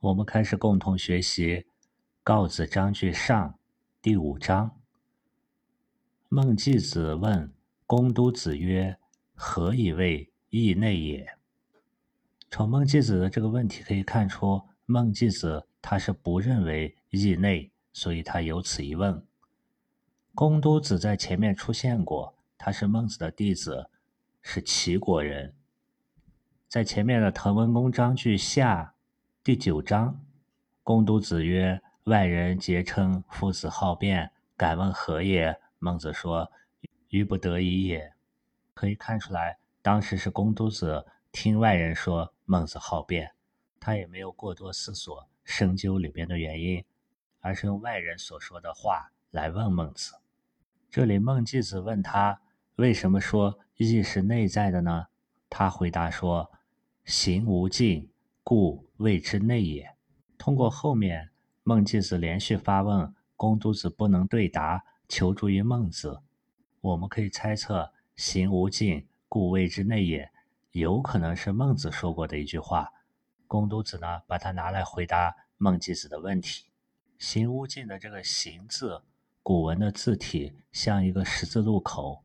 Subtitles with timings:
[0.00, 1.56] 我们开始共同学习
[2.22, 3.50] 《告子章句上》
[4.00, 4.80] 第五章。
[6.28, 7.52] 孟季子问
[7.84, 8.96] 公都子曰
[9.34, 11.26] ：“何以谓义内也？”
[12.48, 19.26] 从孟季子的这个问题可以看出，孟季子他是不认为义内，所以他有此一问。
[20.32, 23.90] 公都子在前面出现过，他是孟子的弟子，
[24.42, 25.56] 是齐国人，
[26.68, 28.94] 在前面的《滕文公章句下》。
[29.48, 30.20] 第九章，
[30.82, 36.52] 公都子曰：“外人皆称夫子好辩，敢问何也？”孟子说
[37.08, 38.12] ：“愚不得已也。”
[38.74, 43.32] 可以看出来，当时是公都子听外人说孟子好辩，
[43.80, 46.84] 他也没有过多思索深究里边的原因，
[47.40, 50.12] 而是用外人所说的话来问孟子。
[50.90, 52.38] 这里孟季子问他
[52.76, 55.06] 为什么说意是内在的呢？
[55.48, 56.52] 他回答说
[57.06, 58.10] ：“行无尽。”
[58.50, 59.94] 故谓之内也。
[60.38, 61.28] 通过后面
[61.64, 66.22] 孟季子连续发问，公都子不能对答，求助于孟子。
[66.80, 70.30] 我们可以猜测“行无尽，故谓之内也”，
[70.72, 72.90] 有可能是孟子说过的一句话。
[73.46, 76.70] 公都子呢，把它拿来回答孟季子的问题。
[77.20, 79.02] “行无尽”的这个“行”字，
[79.42, 82.24] 古文的字体像一个十字路口，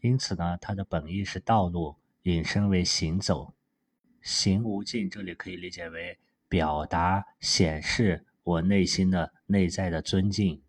[0.00, 3.54] 因此呢，它的本意是道路，引申为行走。
[4.22, 6.16] 行无尽，这里可以理解为
[6.48, 10.62] 表达、显示我内心的内在的尊敬。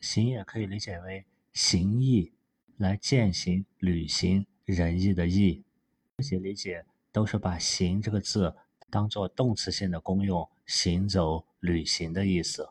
[0.00, 2.32] 行也可以理解为行义，
[2.76, 5.64] 来践行、履行仁义的义。
[6.18, 8.54] 这些理解都是把“行”这个字
[8.90, 12.68] 当做动词性的功用，行走、履行的意思。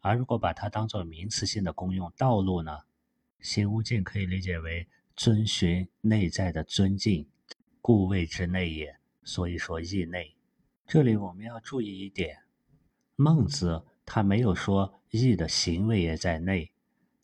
[0.00, 2.76] 而如果把它当做名词性的功用，道路呢？
[3.40, 7.28] 行无尽可以理解为遵循内在的尊敬，
[7.80, 8.97] 故谓之内也。
[9.28, 10.34] 所以说义内，
[10.86, 12.44] 这里我们要注意一点，
[13.14, 16.72] 孟子他没有说义的行为也在内，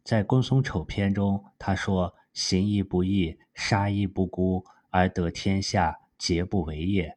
[0.03, 7.17] 在公孙丑篇中他说行义不义，杀义不孤，而得天下，皆不为也。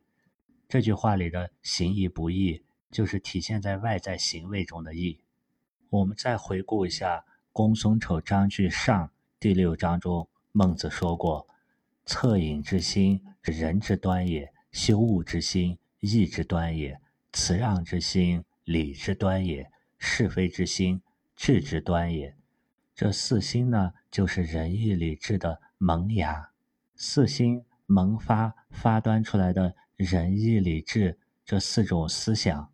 [0.70, 5.20] 这句话里的行义不义，就是体现在外在行为中的义。
[5.90, 11.46] 我们再回顾一下公孙丑章句上第六章中，孟子说过：
[12.06, 14.54] 恻隐之心，仁之端也。
[14.78, 17.00] 修物之心，义之端也；
[17.34, 21.02] 辞让之心，礼之端也；是非之心，
[21.36, 22.36] 智之端也。
[22.94, 26.52] 这四心呢，就是仁义礼智的萌芽。
[26.96, 32.72] 四心萌发发端出来的仁义礼智这四种思想，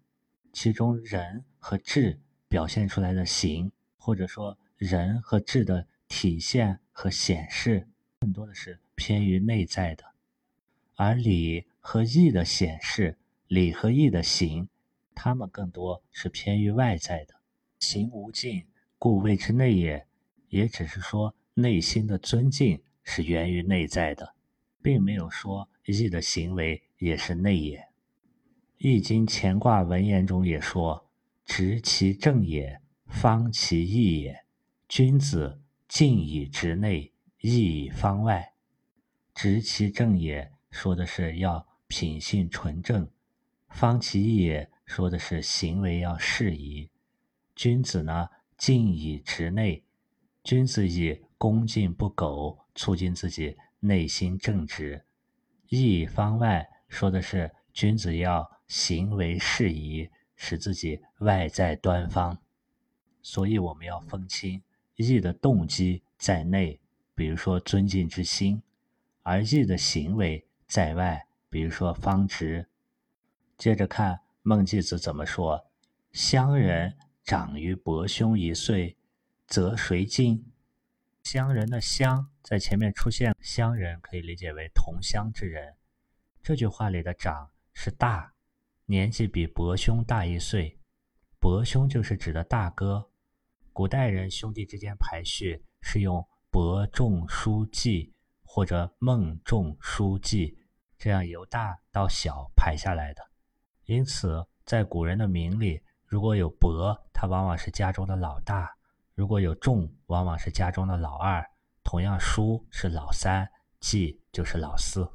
[0.51, 7.87] 其中仁和智表现出来的行，或者说仁和智的体现和显示，
[8.19, 10.03] 更多的是偏于内在的，
[10.95, 11.65] 而礼。
[11.85, 13.17] 和义的显示，
[13.47, 14.69] 礼和义的行，
[15.13, 17.35] 他们更多是偏于外在的。
[17.77, 18.63] 行无尽，
[18.97, 20.07] 故谓之内也。
[20.47, 24.33] 也只是说内心的尊敬是源于内在的，
[24.81, 27.77] 并没有说义的行为也是内也。
[28.77, 31.09] 《易经》乾卦文言中也说
[31.45, 34.45] ：“直其正也，方其义也。
[34.87, 37.11] 君子敬以直内，
[37.41, 38.53] 义以方外。”
[39.35, 41.67] 直其正也，说的是要。
[41.95, 43.07] 品性纯正，
[43.69, 46.89] 方其义也说的是行为要适宜。
[47.55, 49.83] 君子呢，敬以直内，
[50.43, 55.05] 君子以恭敬不苟，促进自己内心正直。
[55.69, 62.35] 义方外说的是君子要行为适宜，使自己外在端方。
[63.21, 64.63] 所以我们要分清
[64.95, 66.79] 义的动机在内，
[67.13, 68.63] 比如说尊敬之心，
[69.21, 71.27] 而义的行为在外。
[71.53, 72.67] 比如说方直，
[73.59, 75.67] 接着看孟季子怎么说
[76.11, 78.97] ：“乡人长于伯兄一岁，
[79.45, 80.51] 则谁敬？”
[81.21, 85.75] 乡人的乡在前面出现，乡人可以理解为同乡之人。
[86.41, 88.33] 这句话里的长是大，
[88.87, 90.79] 年纪比伯兄大一岁，
[91.39, 93.11] 伯兄就是指的大哥。
[93.71, 98.11] 古代人兄弟之间排序是用伯仲叔季
[98.41, 100.57] 或者孟仲叔季。
[101.03, 103.21] 这样由大到小排下来的，
[103.83, 108.65] 因此在古人的名里，如果有伯，他往往是家中的老大；
[109.13, 111.45] 如果有仲，往往是家中的老二。
[111.83, 113.45] 同样，叔是老三，
[113.81, 115.05] 季就是老四。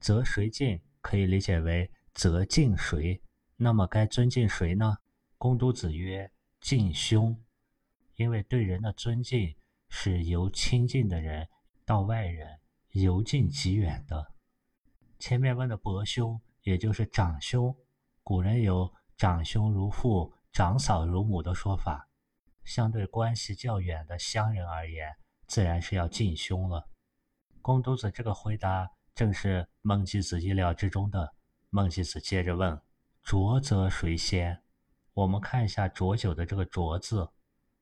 [0.00, 3.20] 择谁敬，可以理解为择敬谁。
[3.56, 4.96] 那么该尊敬谁呢？
[5.36, 6.32] 公都子曰：
[6.62, 7.38] 敬兄，
[8.14, 9.54] 因为对人的尊敬
[9.90, 11.46] 是由亲近的人
[11.84, 12.58] 到外人，
[12.92, 14.32] 由近及远的。
[15.20, 17.76] 前面问的伯兄，也就是长兄，
[18.22, 22.08] 古人有长兄如父、长嫂如母的说法，
[22.64, 25.14] 相对关系较远的乡人而言，
[25.46, 26.88] 自然是要敬兄了。
[27.60, 31.34] 公都子这个回答正是孟季子意料之中的。
[31.68, 32.80] 孟季子接着问
[33.22, 34.62] ：“浊则谁先？”
[35.12, 37.28] 我们看一下“浊酒”的这个“浊”字，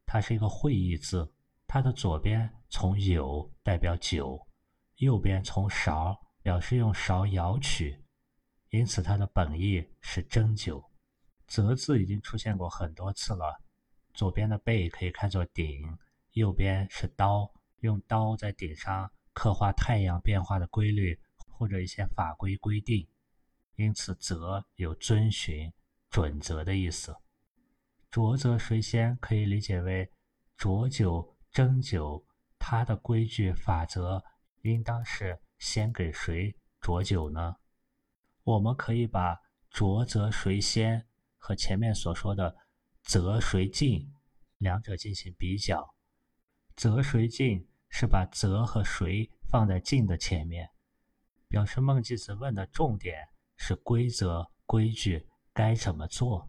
[0.05, 1.32] 它是一个会意字。
[1.69, 4.44] 它的左边从“有”代表酒，
[4.96, 8.02] 右边从“勺”表示用勺舀取，
[8.70, 10.85] 因此它的本意是蒸酒。
[11.46, 13.62] “则”字已经出现过很多次了。
[14.12, 15.99] 左边的“背”可以看作鼎，
[16.32, 17.50] 右边是刀，
[17.81, 23.08] 用刀在鼎上刻画太阳变化的规律或者一些法规规定。
[23.76, 25.73] 因此，则有遵循
[26.11, 27.14] 准则的意思。
[28.11, 29.17] 浊则谁先？
[29.19, 30.11] 可以理解为
[30.56, 32.25] 浊酒、蒸酒，
[32.58, 34.25] 它的规矩法则
[34.62, 37.56] 应当是先给谁浊酒呢？
[38.43, 39.37] 我们可以把
[39.70, 41.06] 浊则谁先
[41.37, 42.56] 和前面所说的
[43.02, 44.12] 则谁进
[44.58, 45.94] 两者进行比较。
[46.76, 50.70] 则谁进是把则和谁放在进的前面，
[51.49, 53.28] 表示孟季子问的重点。
[53.60, 56.49] 是规则规矩该怎么做，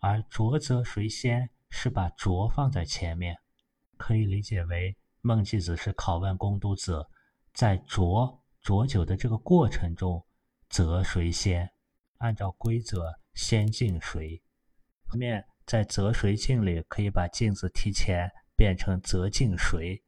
[0.00, 3.36] 而浊则谁先是把浊放在前面，
[3.96, 7.06] 可以理解为孟季子是拷问公都子，
[7.52, 10.26] 在浊浊酒的这个过程中，
[10.68, 11.70] 则谁先？
[12.18, 14.42] 按照规则先敬谁？
[15.06, 20.02] 后面在则谁敬里可以把敬字提前变成则敬谁？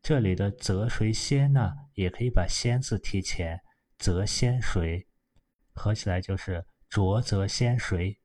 [0.00, 1.72] 这里的则谁先呢？
[1.94, 3.60] 也可以把先字提前，
[3.98, 5.06] 则先谁？
[5.72, 8.18] 合起来就是浊则先谁？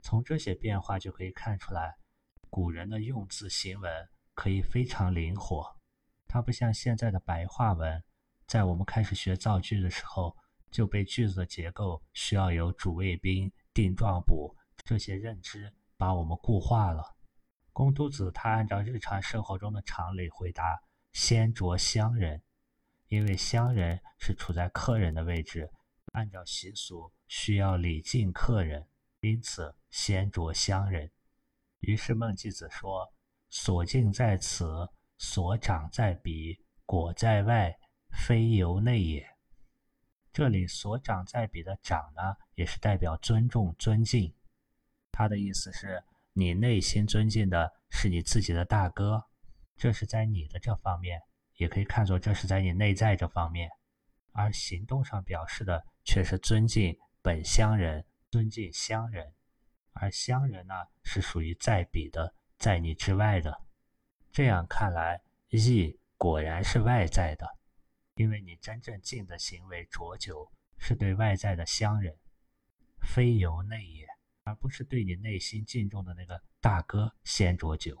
[0.00, 1.96] 从这些变化就可以看出来，
[2.48, 5.75] 古人的用字行文可以非常灵活。
[6.36, 8.04] 它不像现在的白话文，
[8.46, 10.36] 在我们开始学造句的时候，
[10.70, 14.54] 就被句子的结构需要有主谓宾、定状补
[14.84, 17.02] 这些认知把我们固化了。
[17.72, 20.78] 公都子他按照日常生活中的常理回答：
[21.14, 22.42] 先着乡人，
[23.08, 25.72] 因为乡人是处在客人的位置。
[26.12, 28.86] 按照习俗，需要礼敬客人，
[29.20, 31.10] 因此先着乡人。
[31.80, 33.10] 于是孟季子说
[33.48, 34.86] ：“所敬在此，
[35.18, 37.78] 所长在彼，果在外，
[38.10, 39.26] 非由内也。”
[40.32, 44.34] 这里“所长在彼”的“长”呢，也是代表尊重、尊敬。
[45.10, 46.02] 他的意思是
[46.32, 49.24] 你内心尊敬的是你自己的大哥，
[49.76, 51.22] 这是在你的这方面，
[51.56, 53.70] 也可以看作这是在你内在这方面，
[54.32, 55.84] 而行动上表示的。
[56.08, 59.34] 却是尊敬本乡人，尊敬乡人，
[59.90, 60.72] 而乡人呢
[61.02, 63.65] 是属于在彼的，在你之外的。
[64.36, 67.48] 这样看来，义果然是外在的，
[68.16, 72.14] 因为你真正敬的行为浊酒，是对外在的乡人，
[73.00, 74.06] 非由内也，
[74.42, 77.96] 而不是对你内心敬重的那个大哥先浊酒。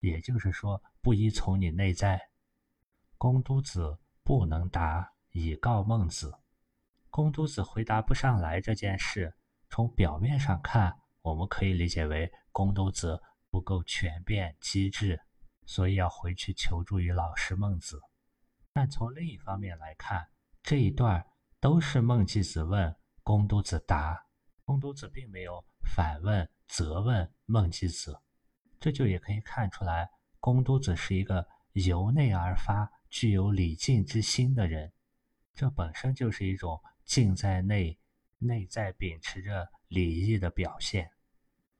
[0.00, 2.20] 也就是说，不依从你内在。
[3.16, 6.36] 公都子不能答，以告孟子。
[7.08, 9.32] 公都子回答不上来这件事，
[9.70, 15.20] 从表面上看，我们可以理解为公都子不够全变机智，
[15.68, 18.00] 所以要回去求助于老师孟子。
[18.72, 20.28] 但从另一方面来看，
[20.62, 21.24] 这一段
[21.60, 24.26] 都是孟季子问，公都子答，
[24.64, 25.62] 公都子并没有
[25.94, 28.18] 反问、责问孟季子，
[28.80, 30.08] 这就也可以看出来，
[30.40, 34.92] 公都子是一个由内而发、具有礼敬之心的人，
[35.54, 36.80] 这本身就是一种。
[37.04, 37.98] 敬在内，
[38.36, 41.10] 内在秉持着礼义的表现。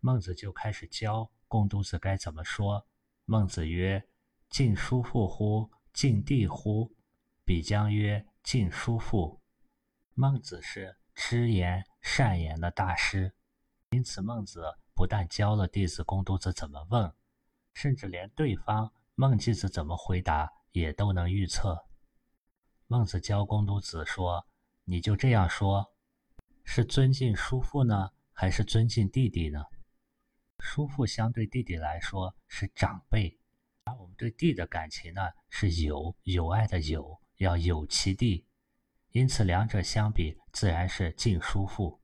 [0.01, 2.88] 孟子就开始教公都子该怎么说。
[3.31, 4.03] 孟子曰
[4.49, 5.71] ：“敬叔父乎？
[5.93, 6.97] 敬弟乎？”
[7.45, 9.43] 比将曰：“敬叔父。”
[10.17, 13.35] 孟子是知言善言的大师，
[13.91, 17.13] 因此孟子不但教了弟子公都子怎么问，
[17.75, 21.85] 甚至连对方孟季子怎么回答也都能预测。
[22.87, 24.47] 孟子教公都子说。
[24.91, 25.93] 你就这样说，
[26.65, 29.63] 是尊敬叔父呢，还是尊敬弟弟呢？
[30.59, 33.39] 叔父相对弟弟来说是长辈，
[33.85, 38.47] 而我们对弟的感情呢是友友爱的友，要友其弟，
[39.11, 42.01] 因此两者相比，自然是敬叔父。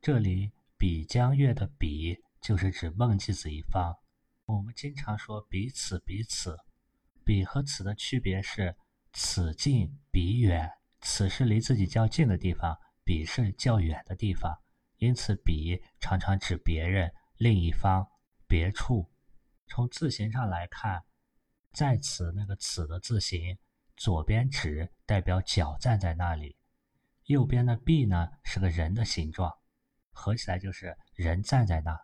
[0.00, 3.96] 这里比江月的比就是指孟季子一方。
[4.44, 6.56] 我们经常说彼此彼此，
[7.24, 8.76] 彼和此的区别是
[9.12, 10.70] 此近彼远。
[11.00, 14.56] 此是离自己较近的地方，彼是较远的地方，
[14.96, 18.06] 因此彼常常指别人、另一方、
[18.46, 19.10] 别处。
[19.66, 21.04] 从字形上来看，
[21.72, 23.58] 在此那个“此”的字形，
[23.96, 26.56] 左边指代表脚站在那里，
[27.24, 29.52] 右边的“臂”呢是个人的形状。
[30.12, 32.00] 合起来就是人站在那。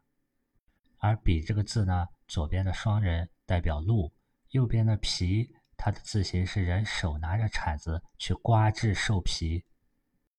[0.98, 4.12] 而“比”这个字呢，左边的双人代表鹿，
[4.50, 9.64] 右边的“皮”，它的字形是人手拿着铲子去刮制兽皮。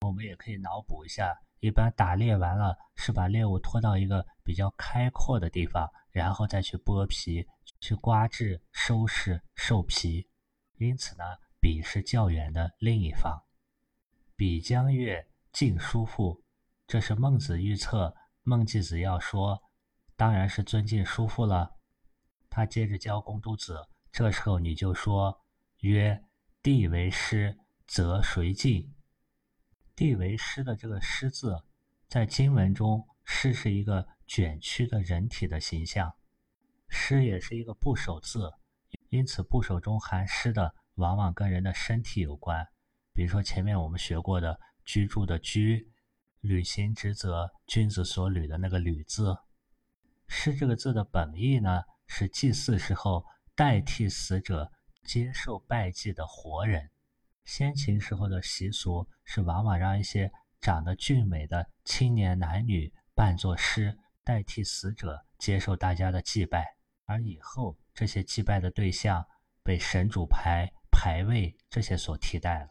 [0.02, 1.34] 我们也可以脑补一下，
[1.64, 7.48] 一般打猎完了是把猎物拖到一个比较开阔的地方，然后再去剥皮、
[7.80, 10.28] 去刮制、收拾兽皮。
[10.76, 11.24] 因此呢，
[11.62, 13.42] 比是较远的另一方。
[14.36, 16.44] 比将曰：“晋叔父。”
[16.86, 19.64] 这是孟子预测孟季子要说，
[20.18, 21.78] 当然是尊敬叔父了。
[22.50, 25.42] 他接着教公都子，这时候你就说
[25.80, 26.26] ：“曰，
[26.62, 28.94] 地为师，则谁敬？”
[29.96, 31.64] 地为师的这个师字，
[32.08, 36.16] 在经文中，师是一个卷曲的人体的形象，
[36.88, 38.52] 师也是一个部首字，
[39.10, 42.68] 因此部首中含师的，往往跟人的身体有关。
[43.14, 45.92] 比如说前面我们学过的居住的居，
[46.42, 49.38] 履行职责，君子所履的那个履字。
[50.28, 53.24] 师这个字的本意呢，是祭祀时候
[53.54, 54.72] 代替死者
[55.04, 56.90] 接受拜祭的活人。
[57.46, 60.32] 先秦时候的习俗是，往往让一些
[60.62, 66.78] 长得俊美的青年男女扮作尸，代替死者接受大家的祭拜。
[67.06, 69.28] 而以后，这些祭拜的对象
[69.62, 72.70] 被神主牌、牌位这些所替代了。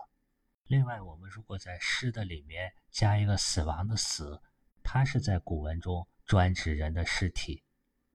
[0.65, 4.41] 另外，我们如果在尸的里面加一个死亡的死，
[4.83, 7.63] 它是在古文中专指人的尸体。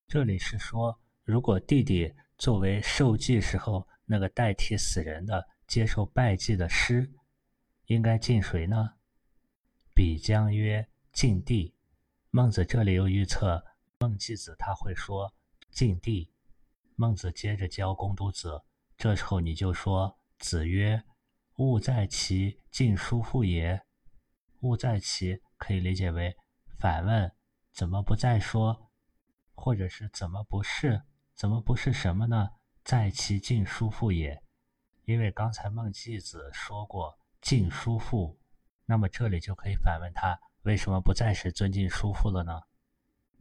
[0.08, 5.48] 这里是说，如果弟弟作为受祭时候那个代替死人的。
[5.68, 7.14] 接受拜祭的师，
[7.86, 8.94] 应该敬谁呢？
[9.94, 11.76] 比将曰敬帝。
[12.30, 13.64] 孟子这里又预测
[14.00, 15.34] 孟季子他会说
[15.70, 16.32] 敬帝。
[16.96, 18.64] 孟子接着教公都子，
[18.98, 21.04] 这时候你就说子曰
[21.58, 23.82] ：“勿在其敬叔父也。”
[24.62, 26.36] 勿在其可以理解为
[26.80, 27.32] 反问：
[27.74, 28.90] 怎么不再说？
[29.54, 31.04] 或者是怎么不是？
[31.36, 32.50] 怎么不是什么呢？
[32.84, 34.42] 在其敬叔父也。
[35.08, 38.38] 因为刚才孟季子说过敬叔父，
[38.86, 42.62] 那么这里就可以反问他为什么不再是尊敬叔父了呢？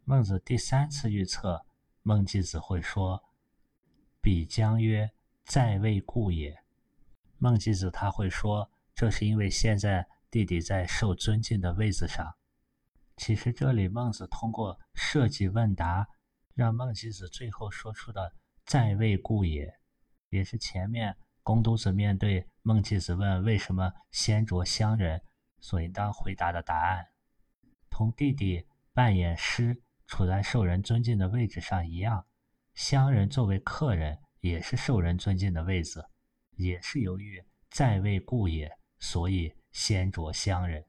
[0.05, 1.67] 孟子第三次预测
[2.03, 3.21] 孟季子会说
[4.23, 5.11] ：“比将曰
[5.45, 6.57] 在位故也。”
[7.37, 12.33] 孟季子他会说这是因为现在弟弟在受尊敬的位子上。
[13.17, 16.07] 其实这里孟子通过设计问答，
[16.55, 18.33] 让孟季子最后说出的
[18.65, 19.81] “在位故也”，
[20.31, 21.17] 也是前面。
[21.47, 25.23] 公都子面对孟季子问为什么先着乡人，
[25.61, 27.07] 所应当回答的答案，
[27.89, 32.27] 同弟弟扮演师处在受人尊敬的位置上一样，
[32.75, 36.05] 乡人作为客人也是受人尊敬的位子，
[36.57, 40.85] 也是由于在位故也，所以先着乡人。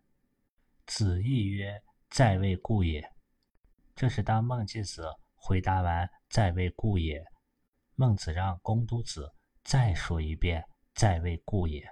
[0.87, 3.07] 子亦曰：“在位故也。”
[3.95, 7.23] 这是当孟季子回答完“在位故也”，
[7.93, 9.31] 孟子让公都子。
[9.67, 10.63] 再说一遍，
[10.95, 11.85] 在位故也。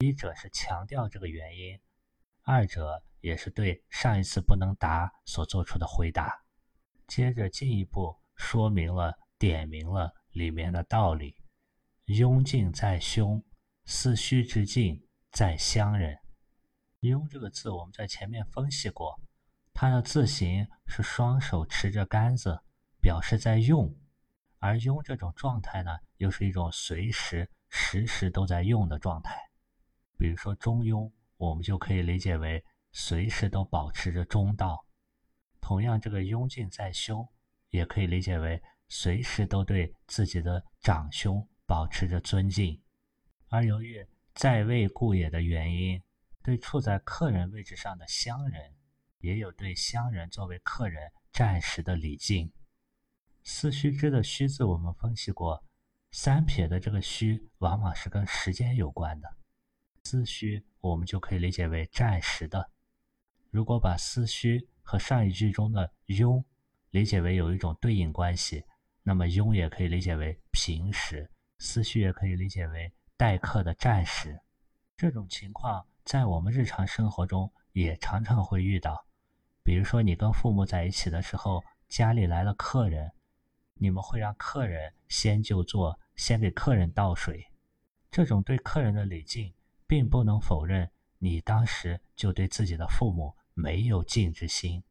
[0.00, 1.80] 一者是强调这个原因，
[2.42, 6.42] 二者也是对上一次不能答所做出的回答。
[7.06, 11.36] 接着进一步说明了、点明了里面的道理。
[12.06, 13.44] 雍敬在胸，
[13.84, 16.18] 思虚之敬在乡人。
[16.98, 19.20] 雍这个字我们在前面分析过，
[19.72, 22.60] 它的字形是双手持着杆子，
[23.00, 23.96] 表示在用。
[24.60, 29.34] 而用这种状态呢，又是一种随时、时时都在用的状态。
[30.16, 32.62] 比如说中庸，我们就可以理解为
[32.92, 34.86] 随时都保持着中道。
[35.60, 37.26] 同样，这个雍敬在兄，
[37.70, 42.80] 也可以理解为随时都对自己的长兄保持着尊敬。
[43.48, 46.02] 而由于在位故也的原因，
[46.42, 48.74] 对处在客人位置上的乡人，
[49.20, 52.52] 也有对乡人作为客人暂时的礼敬。
[53.42, 55.64] 四虚之的虚字，我们分析过，
[56.12, 59.28] 三撇的这个虚往往是跟时间有关的。
[60.04, 62.70] 思虚我们就可以理解为暂时的。
[63.50, 66.42] 如果把思虚和上一句中的庸
[66.90, 68.64] 理解为有一种对应关系，
[69.02, 74.38] 那么庸也可以理解为平时，思虚也可以理解为待客的暂时。
[74.96, 79.06] 这种情况在我们日常生活中也常常会遇到。
[79.64, 83.10] 比如说你跟父母在一起的时候，家里来了客人。
[83.80, 87.50] 你们会让客人先就坐，先给客人倒水，
[88.10, 89.54] 这种对客人的礼敬，
[89.86, 94.84] 并不能否认你当时就对自己的父母没有敬之心，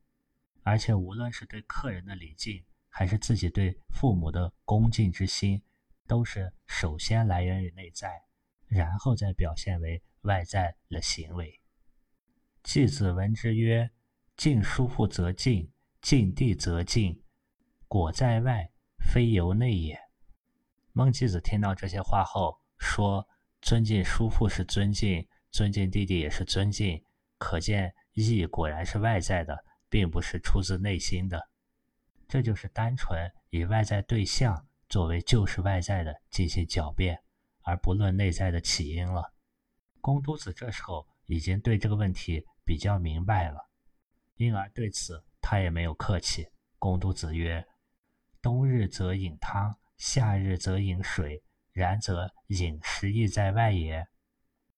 [0.63, 5.61] 而且无论是对客人的礼敬，还是自己对父母的恭敬之心，
[6.07, 8.23] 都是首先来源于内在，
[8.67, 11.61] 然后再表现为外在的行为。
[12.63, 13.91] 季子闻之曰
[14.35, 17.23] ：“尽叔父则尽，尽地则尽，
[17.87, 19.99] 果在外，非由内也。
[20.91, 23.27] 孟季子听到这些话后说
[23.61, 27.03] ：“尊敬叔父是尊敬，尊敬弟弟也是尊敬。
[27.37, 31.49] 可见义果然是外在的，并不是出自内心的。
[32.27, 37.19] 这就是单纯以外在对象作为就是外在的进行狡辩，
[37.61, 39.33] 而不论内在的起因了。”
[40.01, 43.69] 公都子这时候已经对这个问题比较明白了。
[44.35, 46.47] 因而对此他也没有客气。
[46.77, 47.65] 公都子曰
[48.41, 51.43] ：“冬日则饮汤，夏日则饮水，
[51.73, 54.07] 然则饮食亦在外也。”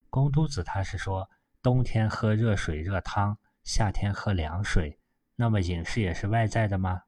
[0.10, 1.30] 公都子他是说，
[1.62, 5.00] 冬天喝热水热汤，夏天喝凉水，
[5.36, 7.04] 那么饮食也是外在的吗？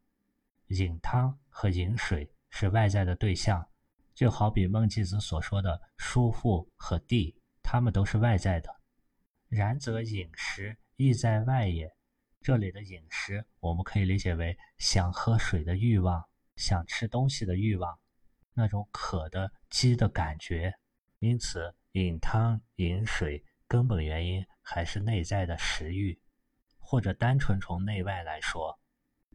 [0.67, 3.67] 饮汤和饮水是外在的对象，
[4.13, 8.69] 就好比孟季子所说的叔父和弟，他们都是外在的。
[9.49, 11.91] 然则饮食亦在外也。
[12.41, 16.23] 这里的饮食，我们可以理解为想喝水的欲望，
[16.55, 17.99] 想吃东西的欲望，
[18.53, 20.73] 那种渴的饥的感觉。
[21.19, 26.19] 因此，饮汤饮水根本原因还是内在的食欲，
[26.79, 28.79] 或者单纯从内外来说，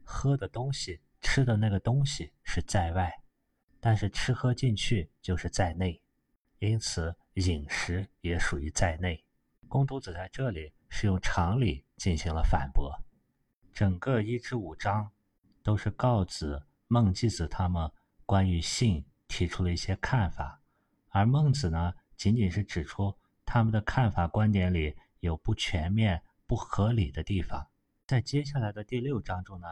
[0.02, 3.12] 喝的东西、吃的那个东西是在外，
[3.80, 6.00] 但是吃喝进去就是在内，
[6.58, 9.24] 因此饮食也属于在内。
[9.66, 11.84] 公都子在这里是用常理。
[11.98, 12.96] 进行了反驳，
[13.74, 15.10] 整个一至五章
[15.64, 17.90] 都是告子、孟季子他们
[18.24, 20.60] 关于性提出了一些看法，
[21.10, 23.14] 而孟子呢，仅仅是指出
[23.44, 27.68] 他们的看法观点里有不全面、不合理的地方。
[28.06, 29.66] 在接下来的第六章中呢，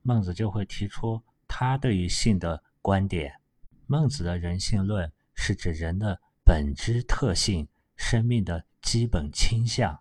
[0.00, 3.38] 孟子就会提出他对于性的观点。
[3.86, 10.00] 孟子的人性论是指人的本质特性、生命的基本倾向。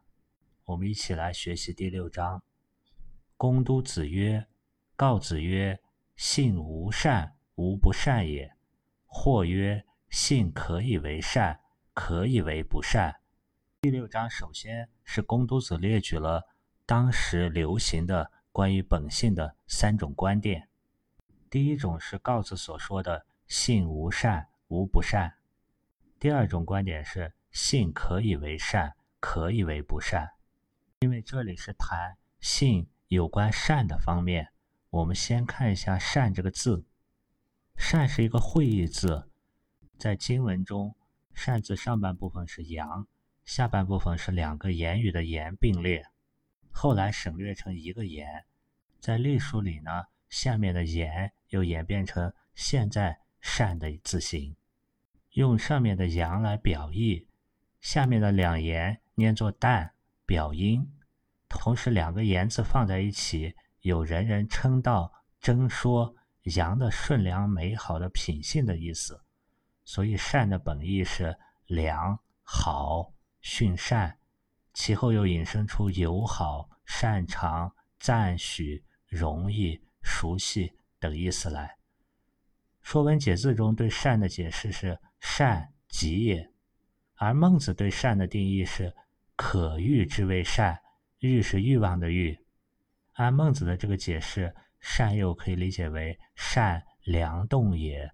[0.63, 2.41] 我们一起来学习第六章。
[3.35, 4.47] 公都子曰
[4.95, 5.77] ：“告子曰
[6.15, 8.55] ：‘性无善，无不善也。’
[9.05, 11.59] 或曰：‘性可以为善，
[11.93, 13.15] 可以为不善。’”
[13.81, 16.43] 第六章首先是公都子列举了
[16.85, 20.69] 当时流行的关于本性的三种观点。
[21.49, 25.35] 第一种是告子所说的“性无善，无不善”。
[26.19, 30.31] 第二种观点是“性可以为善，可以为不善”。
[31.01, 34.51] 因为这里是谈性有关善的方面，
[34.95, 36.85] 我们先看一下“善”这个字。
[37.75, 39.29] “善”是一个会意字，
[39.97, 40.95] 在经文中
[41.35, 43.05] ，“善”字上半部分是阳，
[43.43, 46.05] 下半部分是两个言语的言并列，
[46.71, 48.45] 后来省略成一个言。
[49.01, 54.55] 在隶书里呢，下面的言又演变成现在“善”的字形，
[55.31, 57.27] 用上面的阳来表意，
[57.81, 59.89] 下面的两言念作旦。
[60.25, 60.89] 表音，
[61.49, 63.53] 同时两个言字放在一起，
[63.85, 66.15] 有人人称道、争说
[66.55, 69.21] 阳的顺良美好的品性的意思。
[69.83, 74.17] 所以善的本意是良好、训善，
[74.73, 81.67] 其后又引申出友好、擅长、赞许、容易、熟悉等意思来。
[82.81, 86.51] 《说文解字》中对善的解释是善吉也，
[87.13, 88.93] 而孟子对善的定义是。
[89.37, 90.79] 可欲之谓善，
[91.19, 92.44] 欲是欲望的欲。
[93.15, 98.11] 按孟子的这个解释，善又可以理解为善良动也，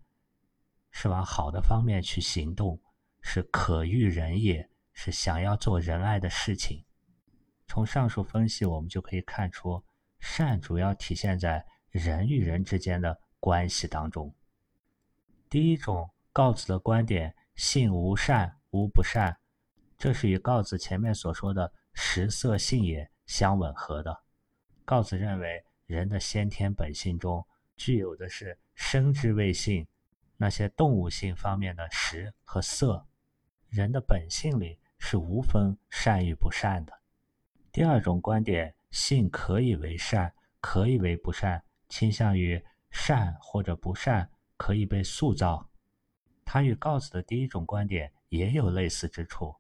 [0.92, 2.80] 是往好的方面去行动，
[3.22, 6.86] 是可欲人也，是想要做仁爱的事情。
[7.66, 9.84] 从上述分析，我们就可以看出，
[10.20, 14.36] 善主要体现在人与人之间的关系当中。
[15.50, 19.36] 第一种告子的观点：性无善，无不善。
[19.98, 24.24] 这是与告子前面所说的“食色性也”相吻合的。
[24.92, 29.88] 告子认为，人的先天本性中具有的是生之谓性，
[30.36, 33.08] 那些动物性方面的食和色，
[33.70, 36.92] 人的本性里是无分善与不善的。
[37.72, 45.70] 第二种观点，性可以为善，可以为不善，倾向于善或者不善可以被塑造。
[46.44, 49.56] 他与告子的第一种观点也有类似之处。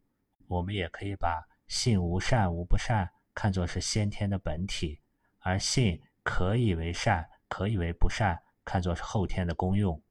[0.49, 4.99] 我们也可以把性无善无不善看作是先天的本体，
[5.41, 10.01] 而性可以为善，可以为不善，看作是后天的功用。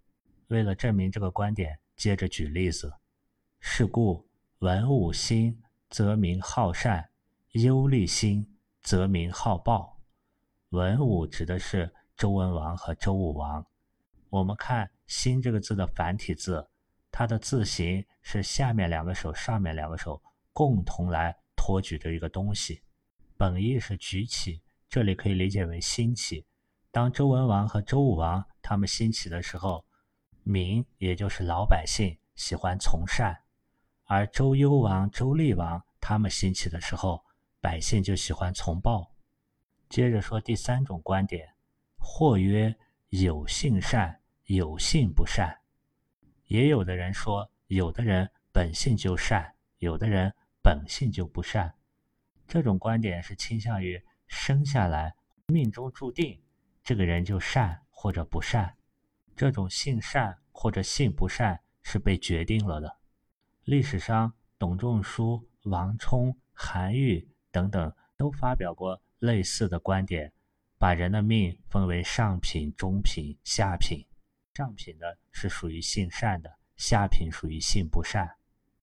[0.49, 2.93] 为了证明这个观点，接着举例子：
[3.61, 7.03] 是故文武兴，则民好善；
[7.53, 8.47] 忧虑兴，
[8.83, 10.01] 则民好暴。
[10.71, 13.65] 文武指的是周文王和周武王。
[14.29, 16.69] 我们看“兴”这个字的繁体字，
[17.11, 20.23] 它的字形是下面两个手，上面两个手。
[20.53, 22.83] 共同来托举着一个东西，
[23.37, 24.61] 本意是举起，
[24.91, 26.45] 这里可以理解为兴起。
[26.91, 29.85] 当周文王和周武王他们兴起的时候，
[30.43, 33.33] 民也就是老百姓喜欢从善；
[34.07, 37.25] 而周幽王、周厉王他们兴起的时候，
[37.61, 39.09] 百姓就喜欢从暴。
[39.89, 41.49] 接着说第三种观点，
[41.97, 42.75] 或曰
[43.11, 45.57] 有性善，有性不善。
[46.47, 51.73] 也有的人说，有的人本性就善，有的人本性就不善。
[52.49, 55.13] 这种观点是倾向于生下来
[55.49, 56.41] 命中注定
[56.85, 58.77] 这个人就善或者不善，
[59.37, 62.97] 这种性善或者性不善是被决定了的。
[63.65, 70.33] 历史上，董仲舒、王充、韩愈等等都发表过类似的观点，
[70.79, 74.07] 把人的命分为上品、中品、下品。
[74.55, 78.37] 上品的是属于性善的，下品属于性不善。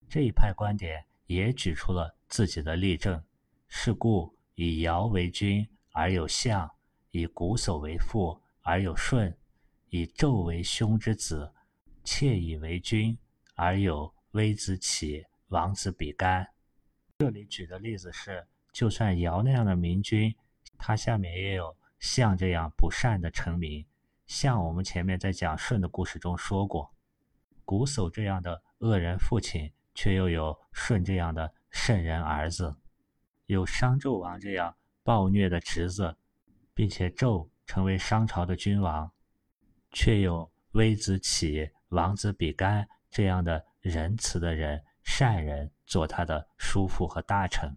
[0.09, 3.23] 这一派观点也举出了自己的例证。
[3.69, 6.67] 是故以尧为君而有相，
[7.11, 9.37] 以瞽叟为父而有舜，
[9.89, 11.53] 以纣为兄之子，
[12.03, 13.15] 妾以为君
[13.53, 16.47] 而有微子启、王子比干。
[17.19, 20.35] 这里举的例子是，就算尧那样的明君，
[20.75, 23.85] 他下面也有像这样不善的臣民。
[24.25, 26.91] 像我们前面在讲舜的故事中说过，
[27.63, 32.75] 瞽叟这样的恶人父亲，却又有舜这样的圣人儿子；
[33.47, 36.15] 有商纣王这样暴虐的侄子，
[36.75, 39.11] 并且纣成为商朝的君王，
[39.91, 47.75] 却有微子启、王子比干这样的仁慈的人、善人做他的叔父和大臣。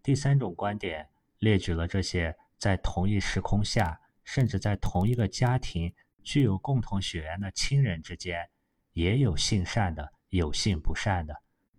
[0.00, 1.08] 第三种观点
[1.40, 4.00] 列举了这些在同一时空下。
[4.22, 8.48] 甚至在同一个家庭具有共同血缘的亲人之间，
[8.92, 11.34] 也有性善的，有性不善的。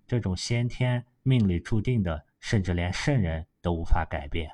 [0.06, 4.52] 这种先天命里注定的，甚至连圣人都无法改变。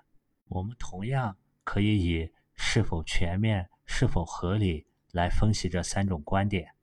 [0.48, 6.74] 我们同样可以以是否全面、是否合理来分析这三种观点。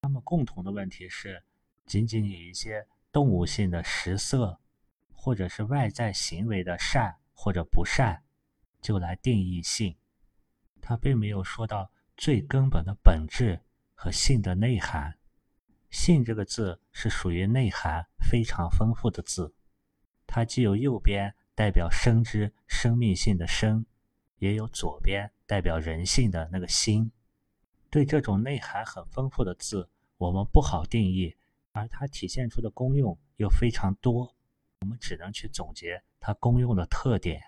[0.00, 1.42] 他们共同的问题是，
[1.86, 4.60] 仅仅以一些动物性的食色，
[5.12, 8.22] 或者是外在行为的善或者不善，
[8.80, 9.96] 就来定义性。
[10.80, 13.60] 他并没有说到最根本的本质
[13.94, 15.16] 和性的内涵。
[15.94, 19.54] 性这个字是属于内涵非常丰富的字，
[20.26, 23.86] 它既有右边代表生之生命性的生，
[24.38, 27.12] 也有左边代表人性的那个心。
[27.90, 31.36] 对这种内涵很丰富的字，我们不好定义，
[31.70, 34.34] 而它体现出的功用又非常多，
[34.80, 37.40] 我们只能去总结它功用的特点。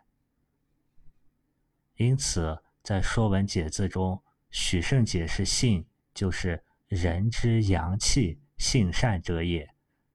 [1.96, 2.62] 因此。
[2.82, 9.68] 在《说文解字》中，许慎解释性就是人之阳气，性善者也。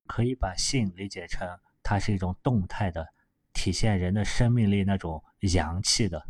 [0.08, 1.48] 可以把性理解成
[1.82, 3.08] 它是一种动态的，
[3.54, 6.26] 体现人的生命力那种阳气的。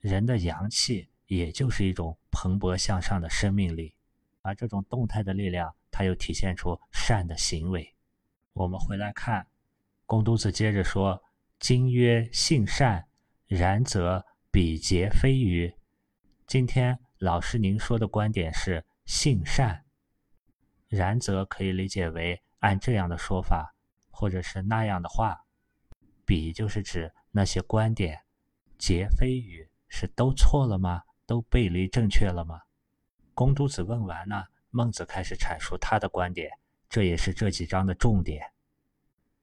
[0.00, 3.94] 人的阳气也就是一种蓬勃向上的生命力，
[4.42, 7.94] 而这种动态的力量，它又体现出善的行为。
[8.52, 9.46] 我们回来看，
[10.06, 11.22] 公都子接着说
[11.58, 13.06] ：“今曰性善，
[13.46, 15.74] 然则。”比劫非鱼。
[16.46, 19.84] 今天老师您说的观点是性善，
[20.88, 23.74] 然则可以理解为按这样的说法，
[24.10, 25.44] 或者是那样的话。
[26.24, 28.22] 比就是指那些观点，
[28.78, 31.02] 劫非语是都错了吗？
[31.26, 32.62] 都背离正确了吗？
[33.34, 36.50] 公都子问完呢，孟子开始阐述他的观点，
[36.88, 38.52] 这也是这几章的重点。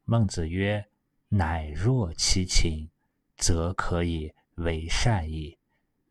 [0.06, 0.86] 孟子曰
[1.30, 2.89] ：“乃若其情，
[3.38, 5.58] 则可以。”为善矣，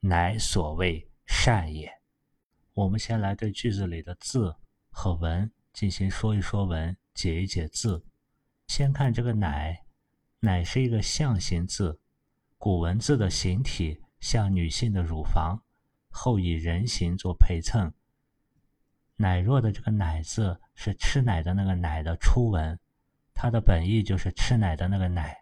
[0.00, 1.99] 乃所谓善也。
[2.74, 4.54] 我们先来对句子里的字
[4.90, 8.04] 和文进行说一说文，解一解字。
[8.68, 9.85] 先看这个“奶
[10.40, 12.00] ”，“奶”是一个象形字，
[12.56, 15.62] 古文字的形体像女性的乳房，
[16.09, 17.92] 后以人形做陪衬。
[19.16, 22.78] 奶若的这个“奶”字是吃奶的那个“奶”的初文，
[23.35, 25.37] 它的本意就是吃奶的那个“奶”，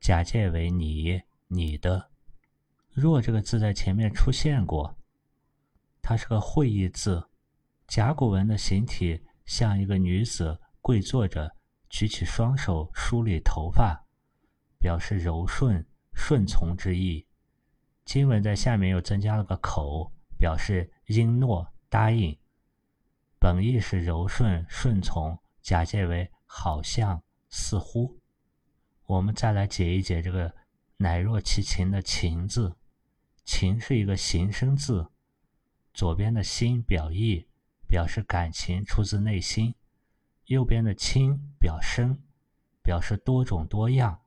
[0.00, 2.10] 假借为你、你的。
[2.90, 4.96] 若这个字在前面出现过，
[6.04, 7.30] 它是个会意字。
[7.88, 11.50] 甲骨文的形体像一个女子跪坐着，
[11.88, 14.04] 举起双手梳理头发，
[14.78, 17.26] 表示柔顺、顺从之意。
[18.04, 22.38] 经文在下面又增加了个口，表示应诺、答应。
[23.38, 28.20] 本意是柔顺、顺从，假借为好像、似乎。
[29.06, 30.54] 我们再来解一解这个
[30.98, 32.76] “乃若其情”的“情”字。
[33.44, 35.10] 情是一个形声字，
[35.94, 37.46] 左边的心表意，
[37.86, 39.74] 表示感情出自内心；
[40.46, 42.20] 右边的清表深，
[42.82, 44.20] 表示多种多样，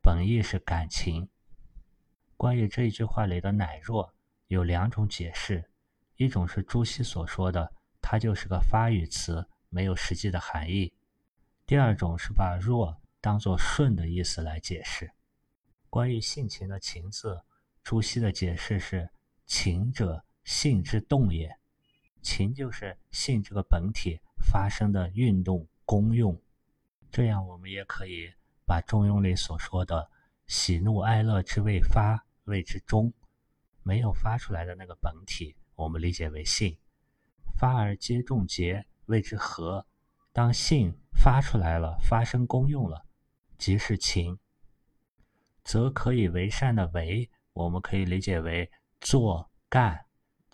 [0.00, 1.28] 本意是感情。
[2.34, 4.14] 关于这一句话里的“乃弱”，
[4.48, 5.70] 有两种解释：
[6.16, 10.94] 一种是朱熹所说的，它就是个发语词，没有实际的含义；
[11.66, 15.12] 第二种是把“弱”当作“顺”的意思来解释。
[15.90, 17.42] 关于性情的“情”字，
[17.82, 19.10] 朱熹的解释是
[19.44, 21.54] ：“情者，性之动也。
[22.22, 24.18] 情就是性这个本体
[24.50, 26.40] 发生的运动功用。
[27.10, 28.32] 这样，我们也可以
[28.66, 30.10] 把《中庸》里所说的
[30.48, 33.12] ‘喜怒哀乐之未发，谓之中’，
[33.84, 36.72] 没有发出来的那个本体，我们理解为性
[37.58, 39.86] ；‘发而皆众结，谓之和’。
[40.32, 43.06] 当性发出来了，发生功用了，
[43.56, 44.38] 即是情。
[45.64, 50.05] 则可以为善的‘为’，我们可以理解为做干。”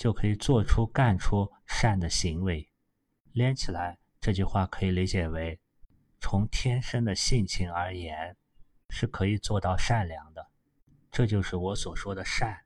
[0.03, 2.69] 就可以做出干出善的行为，
[3.31, 5.61] 连起来这句话可以理解为：
[6.19, 8.37] 从天生的性情而言，
[8.91, 10.45] 是可以做到善良的。
[11.13, 12.65] 这就是我所说的善。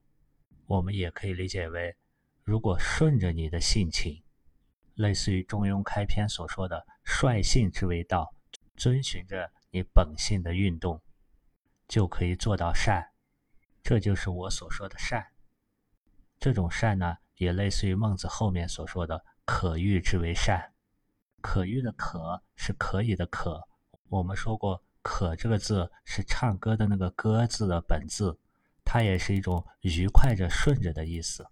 [0.64, 1.94] 我们也可以理解为，
[2.42, 4.22] 如果顺着你的性情，
[4.94, 8.34] 类似于《中庸》开篇所说的“率性之为道”，
[8.78, 11.02] 遵循着你本性的运动，
[11.86, 13.10] 就可以做到善。
[13.82, 15.26] 这就是我所说的善。
[16.38, 20.72] 这种善呢，也类似于孟子后面所说的“可欲之为善”。
[21.40, 23.68] 可欲的“可”是可以的“可”。
[24.08, 28.38] 我们说过，“可”这个字是唱歌的那个“歌”字的本字，
[28.84, 31.46] 它也是一种愉快着、顺着的意思。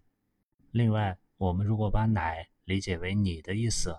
[0.71, 3.97] 另外，我们如果把“乃”理解为你的意思，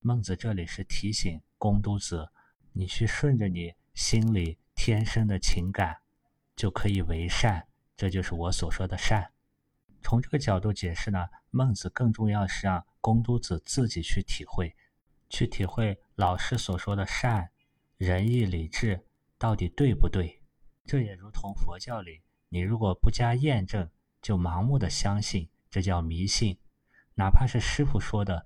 [0.00, 2.28] 孟子这里是提醒公都子，
[2.72, 5.98] 你去顺着你心里天生的情感，
[6.56, 7.68] 就可以为善。
[7.96, 9.30] 这就是我所说的善。
[10.02, 14.74] 从这个角度解释呢，孟子更重要是让公都子自己去体会，
[15.28, 17.50] 去体会老师所说的善、
[17.96, 19.06] 仁义礼智
[19.38, 20.40] 到底对不对。
[20.84, 23.88] 这也如同佛教里，你如果不加验证
[24.20, 26.58] 就盲目的相信，这叫迷信。
[27.14, 28.44] 哪怕是师傅说的，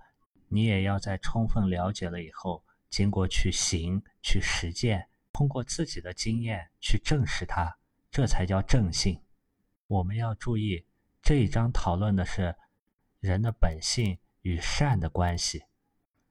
[0.49, 7.79] 你也要在充分了解了以后，经过去行、去实践，通过自己的经验去证实它，
[8.11, 9.21] 这才叫正信。
[9.87, 10.85] 我们要注意。
[11.25, 12.55] 这一章讨论的是
[13.19, 15.65] 人的本性与善的关系。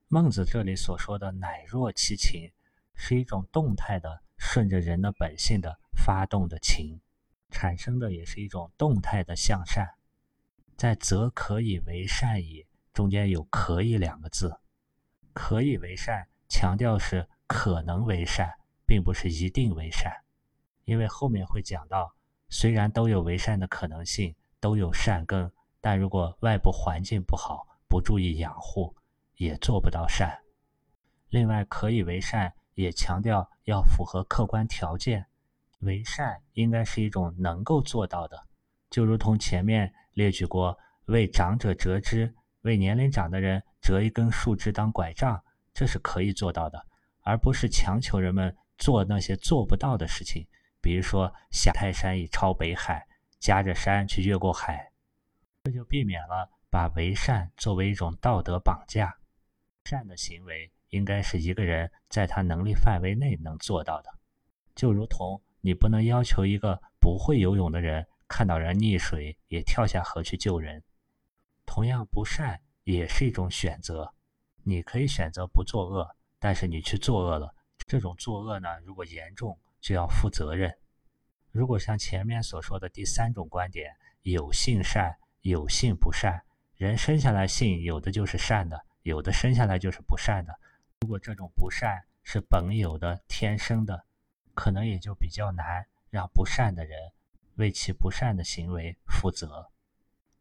[0.08, 2.52] 孟子这里所说的“乃若其情”，
[2.94, 7.02] 是一种动态的顺着人的本性的发动的情，
[7.50, 9.96] 产生的也是一种动态的向善。
[10.78, 14.60] 在“则可以为善矣”中间有“可以”两个字
[15.34, 18.48] ，“可以为善”强调是可能为善，
[18.86, 20.14] 并不是一定为善，
[20.86, 22.16] 因为后面会讲到，
[22.48, 24.36] 虽然都有为善的可能性。
[24.64, 28.96] 都有善根，但如果外部环境不好，不注意养护，
[29.36, 30.40] 也做不到善。
[31.28, 35.26] 另外，可以为善，也强调要符合客观条件。
[35.80, 38.42] 为善应该是一种能够做到的，
[38.90, 46.82] 就如同前面列举过，为长者折枝，为年龄长的人折一根树枝当拐杖，这是可以做到的，
[47.24, 50.48] 而不是强求人们做那些做不到的事情，
[50.80, 53.06] 比如说下泰山以超北海。
[53.44, 54.90] 夹着山去越过海，
[55.66, 59.14] 这就避免了把为善作为一种道德绑架。
[59.84, 64.10] 善的行为应该是一个人在他能力范围内能做到的，
[64.76, 70.82] 就如同你不能要求一个不会游泳的人看到人溺水也跳下河去救人。
[71.66, 74.14] 同样，不善也是一种选择，
[74.64, 77.54] 你可以选择不作恶，但是你去作恶了，
[77.86, 80.74] 这种作恶呢，如果严重就要负责任。
[81.54, 86.44] 如果像前面所说的第三种观点，有性善，有性不善，
[86.76, 90.60] 人生下来性有的就是善的，有的生下来就是不善的。
[91.02, 94.04] 如果这种不善是本有的、天生的，
[94.56, 97.12] 可能也就比较难让不善的人
[97.58, 99.70] 为其不善的行为负责。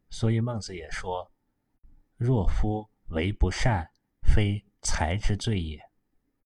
[0.09, 1.31] 所以孟子也说
[2.17, 3.91] ：“若夫为不善，
[4.23, 5.79] 非才之罪也。”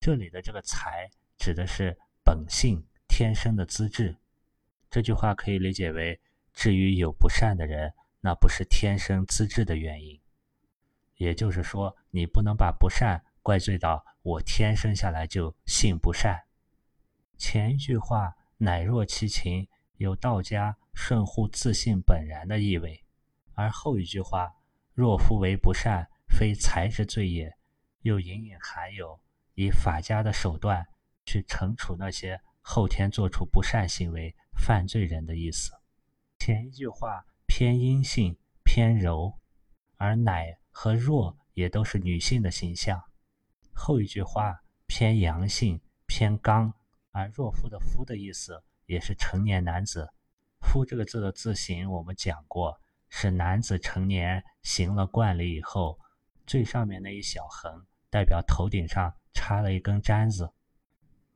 [0.01, 4.17] 这里的这个才指的是本性、天生的资质。
[4.89, 6.19] 这句话可以理解为：
[6.53, 10.19] 至于有不善的人，那不是天生资质的原因。
[11.15, 16.43] 也就是说，你不能把不善怪罪到我天生下来就性不善。
[17.37, 23.03] 前一句话“乃若其情”有道家顺乎自信本然的意味，
[23.53, 24.55] 而后一句话
[24.93, 27.55] “若夫为不善，非才之罪也”，
[28.01, 29.19] 又隐隐含有
[29.55, 30.87] 以法家的手段
[31.25, 32.39] 去惩处那些
[32.69, 34.35] 后天做出不善行为。
[34.59, 35.71] 犯罪人的意思。
[36.39, 39.39] 前一句话偏阴性偏柔，
[39.97, 42.99] 而乃和弱也都是女性的形象。
[43.71, 46.73] 后一句话偏阳性偏刚，
[47.11, 50.09] 而弱夫的夫的意思也是成年男子，
[50.61, 55.99] 夫这个字的字形，我们讲过，是男子成年行了冠礼以后，
[56.47, 60.51] 最上面那一小横，代表头顶上插了一根簪子。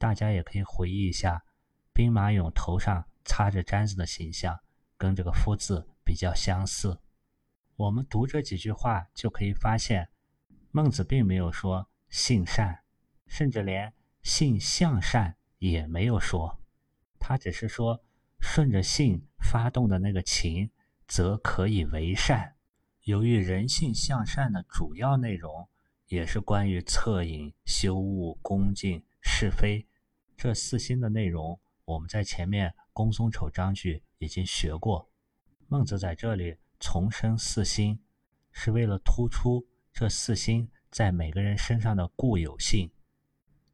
[0.01, 1.43] 大家也可以回忆一下，
[1.93, 4.59] 兵马俑头上插着簪子的形象，
[4.97, 6.99] 跟这个夫字比较相似。
[7.75, 10.09] 我们读这几句话，就可以发现，
[10.71, 12.79] 孟子并没有说性善，
[13.27, 16.59] 甚至连性向善也没有说，
[17.19, 18.03] 他只是说。
[18.43, 20.71] 顺着性发动的那个情，
[21.07, 22.55] 则可以为善。
[23.03, 25.69] 由于人性向善的主要内容，
[26.07, 29.85] 也是关于恻隐、修恶、恭敬、是非
[30.41, 35.07] 这四心的内容，我们在前面公孙丑章句已经学过。
[35.67, 38.01] 孟子在这里重申四心，
[38.51, 42.89] 是为了突出这四心在每个人身上的固有性。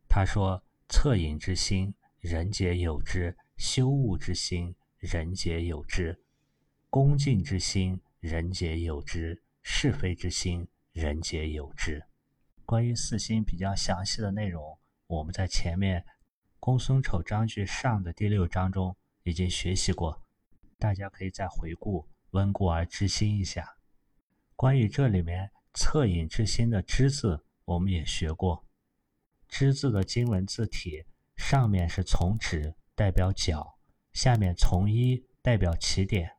[0.10, 6.19] 他说：“恻隐之心，人皆有之。”修恶之心，人皆有之；
[6.89, 12.03] 恭敬之心，人皆有之；是非之心，人皆有之。
[12.65, 14.77] 关于四心比较详细的内容，
[15.08, 16.01] 我们在前面
[16.60, 20.22] 《公孙丑章句上》的第六章中已经学习过，
[20.78, 23.78] 大家可以再回顾，温故而知新一下。
[24.56, 28.65] 关于这里面恻隐之心的“知”字，我们也学过
[29.48, 32.74] ，“知”字的经文字体上面是从指。
[32.96, 33.78] 代表脚，
[34.12, 36.32] 下面从一代表起点，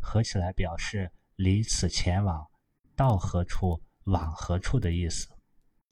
[0.00, 2.48] 合起来表示离此前往，
[2.96, 5.28] 到何处往何处的意思。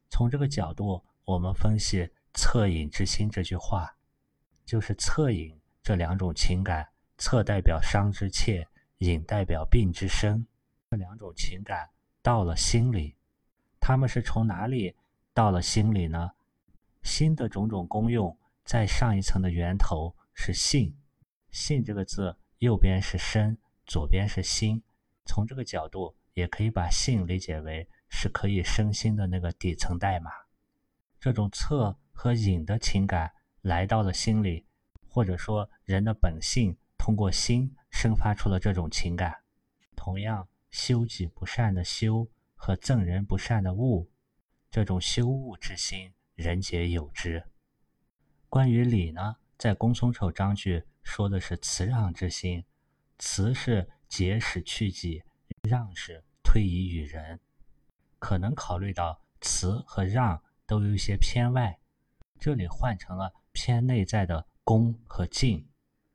[0.08, 3.96] 从这个角度，我们分析“恻隐之心”这句话，
[4.64, 6.88] 就是恻隐这两种情感，
[7.18, 8.66] 恻代表伤之切，
[8.98, 10.46] 隐代表病之深，
[10.90, 11.90] 这两种情感
[12.22, 13.16] 到了心里，
[13.80, 14.94] 他们是从哪里
[15.32, 16.32] 到了心里呢？
[17.02, 18.36] 心的种种功用。
[18.64, 20.94] 在上一层的源头是性，
[21.50, 24.82] 性这个字右边是身，左边是心。
[25.24, 30.30] 从这个角度，也可以把性理解为是可以生心的那个底层代码。
[31.18, 34.66] 这种恻和隐的情感来到了心里，
[35.08, 39.44] 或者说人的本性通过心生发出了这种情感。
[39.94, 44.04] 同样，修己不善的修和憎人不善的恶，
[44.68, 47.44] 这种修恶之心，人皆有之。
[48.48, 52.64] 关于礼呢，在公孙丑章句说的是辞让之心，
[53.18, 55.22] 辞是节使去己，
[55.62, 57.38] 让是推移与人。
[58.18, 61.78] 可能考虑到辞和让都有一些偏外，
[62.38, 65.68] 这里换成了偏内在的恭和敬。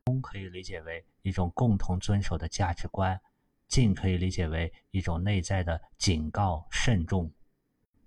[0.04, 3.20] 恭可以理解为一种共同遵守的价值观，
[3.68, 7.32] 敬可以理解为一种内在的警告慎重。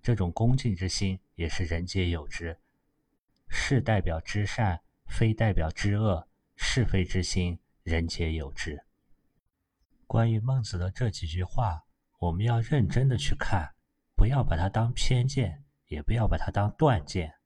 [0.02, 2.60] 这种恭敬之心也是人皆有之。
[3.48, 6.28] 是代表知善，非代表知恶。
[6.60, 8.84] 是非之心，人皆有之。
[10.08, 11.86] 关于孟子的这几句话，
[12.18, 13.76] 我们要认真的去看，
[14.16, 17.37] 不要把它当偏见，也不要把它当断见。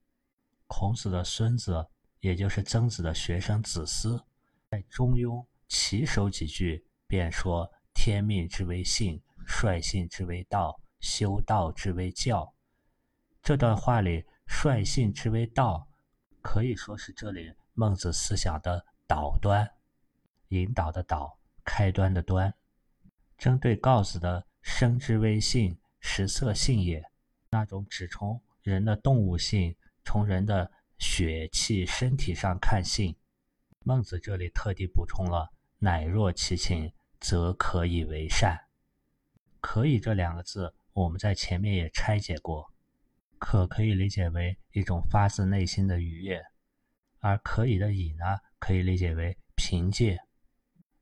[0.73, 1.85] 孔子的孙子，
[2.21, 4.23] 也就是曾子的学生子思，
[4.69, 12.53] 在《中庸》起首几句便说：“天命之为性，率性之为道，修道之为教。”
[13.43, 15.85] 这段话里，“率性之为道”。
[16.41, 19.69] 可以说是这里孟子思想的导端，
[20.47, 22.51] 引导的导，开端的端。
[23.37, 27.03] 针对告子的“生之谓性，食色性也”，
[27.51, 33.15] 那种只从人的动物性、从人的血气身体上看性，
[33.79, 38.57] 孟子这里特地补充了“乃若其情，则可以为善”。
[39.61, 42.71] 可以这两个字，我们在前面也拆解过。
[43.39, 46.43] 可可以理解为一种发自内心的愉悦，
[47.19, 48.25] 而可以的以呢，
[48.59, 50.15] 可以理解为凭借；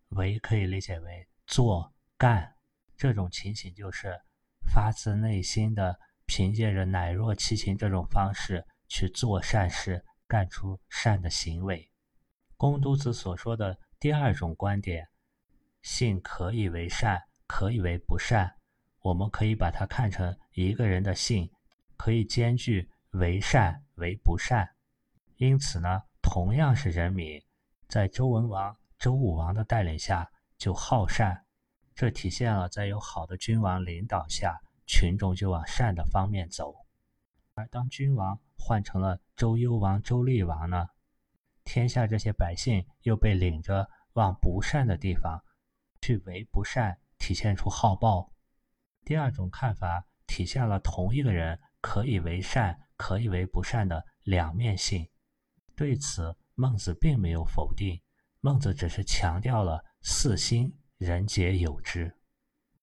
[0.10, 2.56] 为可以理解为做干。
[2.96, 4.18] 这种情形就是
[4.74, 11.90] 发自内心的，凭借着乃若其情这种方式去做善事，干出善的行为。
[12.58, 15.08] 公都子所说的第二种观点，
[15.82, 18.58] 性可以为善，可以为不善，
[19.00, 21.50] 我们可以把它看成一个人的性。
[21.96, 24.70] 可以兼具为善为不善，
[25.36, 27.44] 因此呢，同样是人民，
[27.90, 31.44] 在周文王、周武王的带领下就好善，
[31.94, 36.74] 这体现了在有好的君王领导下，群众就往善的方面走。
[37.54, 40.90] 而当君王换成了周幽王、周厉王呢，
[41.64, 45.44] 天下这些百姓又被领着往不善的地方
[46.02, 48.32] 去为不善，体现出好报。
[49.04, 51.60] 第二种看法体现了同一个人。
[51.82, 55.08] 可以为善，可以为不善的两面性，
[55.78, 58.02] 对此孟子并没有否定，
[58.42, 62.14] 孟子只是强调了四心人皆有之。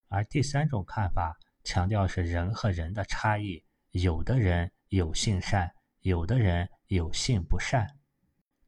[0.09, 5.71] 而第三种看法强调是人和人的差异，有的人有性善，
[6.01, 7.87] 有的人有性不善。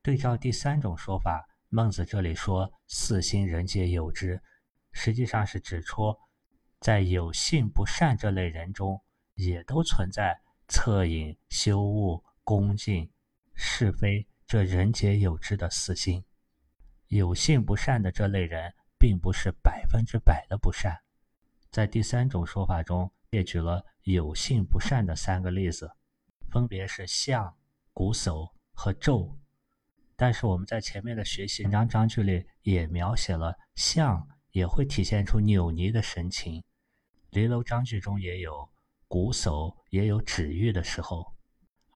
[0.02, 4.40] 对照第三种说法，孟子这里说“四心人皆有之”，
[4.92, 6.16] 实际上是指出，
[6.80, 9.00] 在有性不善这类人中，
[9.34, 13.10] 也都存在恻隐、羞恶、恭敬、
[13.54, 16.24] 是非这人皆有之的四心。
[17.08, 20.98] 有性不善的这类人，并不是百分之百的不善。
[21.70, 25.90] 在第三种说法中，列举了有性不善的三个例子，
[26.50, 27.56] 分别是象、
[27.94, 29.36] 瞽叟和纣。
[30.16, 36.64] 但是我们在前面的学习文章章句里也描写了象也会体现出扭捏的神情，
[37.30, 38.68] 离楼章句中也有
[39.08, 41.34] 瞽叟也有止欲的时候，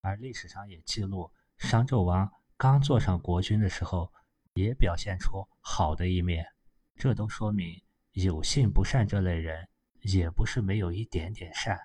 [0.00, 4.12] 而历史上也记录商纣王刚坐上国君的时候，
[4.54, 6.46] 也表现出好的一面，
[6.94, 7.82] 这都说明。
[8.12, 9.66] 有性不善这类人，
[10.02, 11.80] 也不是没有一点点善，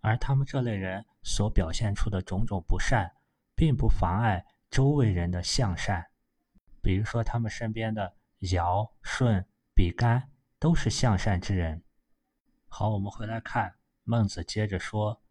[0.00, 3.12] 而他们这类人所表现出的种种不善，
[3.54, 6.06] 并不妨碍周围人的向善。
[6.80, 8.16] 比如说，他们身边的
[8.52, 11.84] 尧、舜、比干都是向善之人。
[12.66, 13.74] 好，我们回来看
[14.04, 15.22] 孟子接着说：“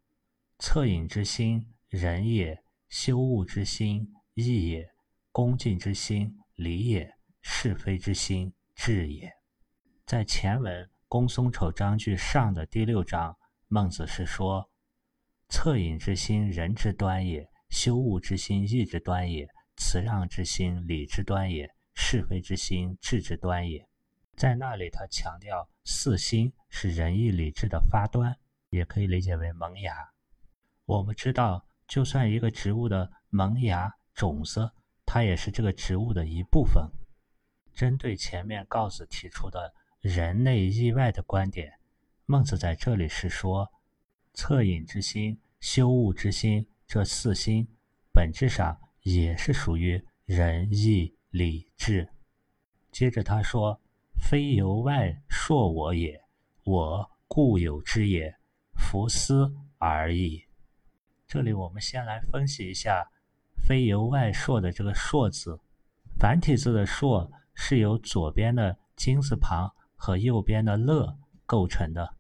[0.62, 2.56] 恻隐之心，仁也；
[2.90, 4.86] 羞恶之心，义也；
[5.32, 7.10] 恭敬之心，礼也；
[7.42, 9.34] 是非之心，智也。”
[10.06, 13.36] 在前文《公孙丑章句上》的第六章，
[13.68, 14.70] 孟子是说
[15.50, 23.88] ：“恻隐之心，仁之端也；羞恶之心，义之端也；辞让之心，礼之端也；是非之心，智之端也。”
[24.36, 28.38] 在那里，他强调四心是仁义礼智的发端，
[28.70, 30.12] 也可以理解为萌芽。
[30.86, 34.72] 我们知道，就算一个植物的萌芽种子，
[35.06, 36.88] 它也是这个植物的一部分。
[37.74, 39.74] 针对前面告子提出的。
[40.00, 41.74] 人内意外的观点，
[42.28, 43.70] 孟子在这里是说，
[44.38, 47.68] 恻隐之心、羞恶之心这四心，
[48.14, 52.08] 本质上也是属于仁义礼智。
[52.92, 53.82] 接着他说
[54.22, 56.22] ：“非由外铄我也，
[56.64, 58.38] 我固有之也，
[58.76, 60.44] 弗思而已。”
[61.28, 63.10] 这里我们先来分析一下
[63.66, 65.60] “非由外铄”的这个“铄”字，
[66.20, 69.74] 繁体字的“铄”是由左边的金字旁。
[70.00, 71.18] 和右边的乐
[71.48, 72.17] 构成的，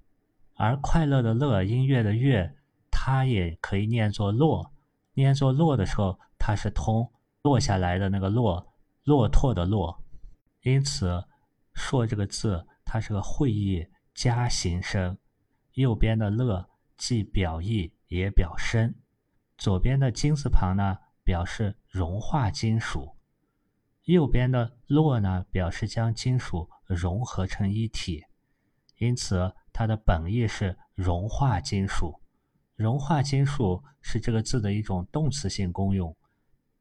[0.57, 2.55] 而快乐的乐，音乐的乐，
[2.89, 4.73] 它也可以念作落。
[5.13, 7.11] 念作落的时候，它是通
[7.43, 10.03] 落下来的那个落，骆驼的骆。
[10.61, 11.23] 因此，
[11.73, 15.17] 硕这个字，它是个会意加形声。
[15.73, 18.95] 右边的乐，既表意也表声。
[19.59, 23.15] 左边的金字旁呢，表示融化金属。
[24.05, 28.23] 右边的落呢，表示将金属融合成一体，
[28.97, 32.19] 因此它的本意是融化金属。
[32.75, 36.17] 融化金属是这个字的一种动词性功用。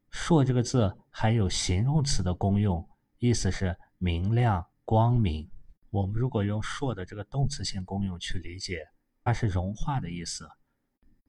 [0.09, 2.89] 硕这个字还有形容词的功用，
[3.19, 5.47] 意思是明亮、光明。
[5.91, 8.87] 我们如果用硕的这个动词性功用去理解，
[9.23, 10.49] 它是融化的意思。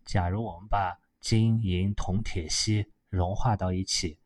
[0.07, 4.19] 假如我们把金银铜铁锡融化到一起。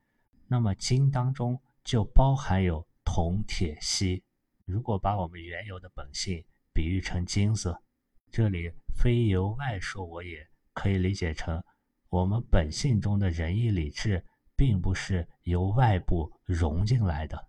[0.47, 4.23] 那么金当中就包含有铜、铁、锡。
[4.65, 7.83] 如果把我们原有的本性比喻成金色，
[8.31, 11.63] 这里非由外说我也，可以理解成
[12.09, 14.25] 我们本性中的仁义礼智，
[14.57, 17.49] 并不是由外部融进来的，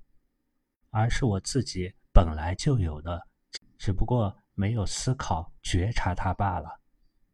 [0.90, 3.22] 而是我自己本来就有的，
[3.78, 6.82] 只不过没有思考觉察它罢了。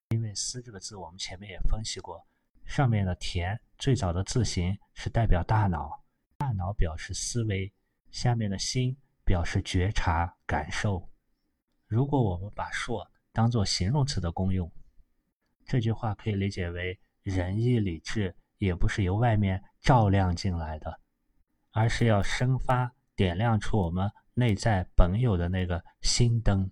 [0.09, 2.25] 因为“思”这个字，我们前面也分析过。
[2.65, 6.03] 上面的田最早的字形是代表大脑，
[6.37, 7.71] 大脑表示思维；
[8.11, 11.07] 下面的心表示觉察、感受。
[11.89, 14.71] 如果我们把“硕”当做形容词的功用，
[15.65, 20.99] 这句话可以理解为仁义礼智也不是由外面照亮进来的，
[21.71, 26.69] 而是要生发、点亮出我们内在本有的那个心灯。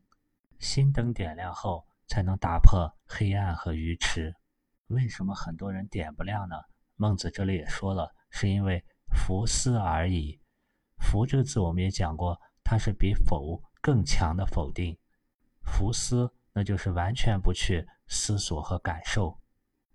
[0.60, 4.36] 心灯点亮后，才能打破黑暗和愚痴。
[4.86, 6.56] 为什么很多人点不亮呢？
[6.96, 10.40] 孟子这里也说了，是因为弗思而已。
[11.00, 14.96] 弗这个字我们也讲过，它是比否更强的否定。
[15.68, 19.38] 弗思，那就是完全不去思索和感受。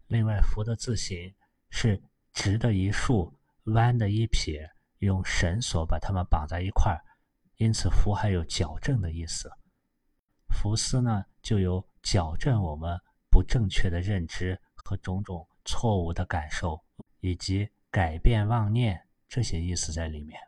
[0.07, 1.35] 另外，弗的字形
[1.71, 2.01] 是
[2.33, 7.03] 直的一竖，弯的一撇，用绳索把它们绑在一块儿，
[7.57, 9.51] 因此弗还有矫正的意思。
[10.49, 12.97] 弗思呢，就有矫正我们
[13.31, 14.61] 不正确的认知。
[14.85, 16.85] 和种种错误的感受，
[17.21, 20.41] 以及改变妄念这些意思在里面。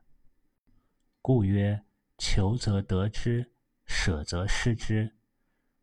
[1.22, 1.84] 故曰：
[2.18, 3.53] 求则得之，
[3.96, 5.14] 舍则失之。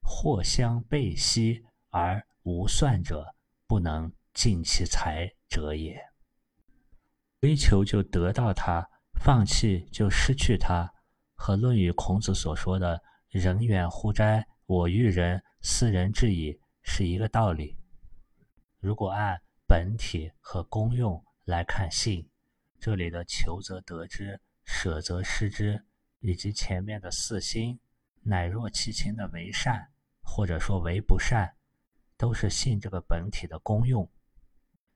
[0.03, 3.34] 或相背息而无算者，
[3.66, 5.97] 不能尽其才者也。
[7.39, 10.91] 追求就得到它，放弃就失去它，
[11.36, 17.78] 和《论语》孔子所说的“人远乎哉，我欲人，斯人至矣”是一个道理。
[18.80, 22.28] 如果按本体和功用来看性，
[22.80, 25.86] 这里的求则得之，舍则失之，
[26.20, 27.80] 以及前面的四心，
[28.22, 29.88] 乃若其情的为善。
[30.24, 31.58] 或者说为不善，
[32.16, 34.10] 都是性这个本体的功用。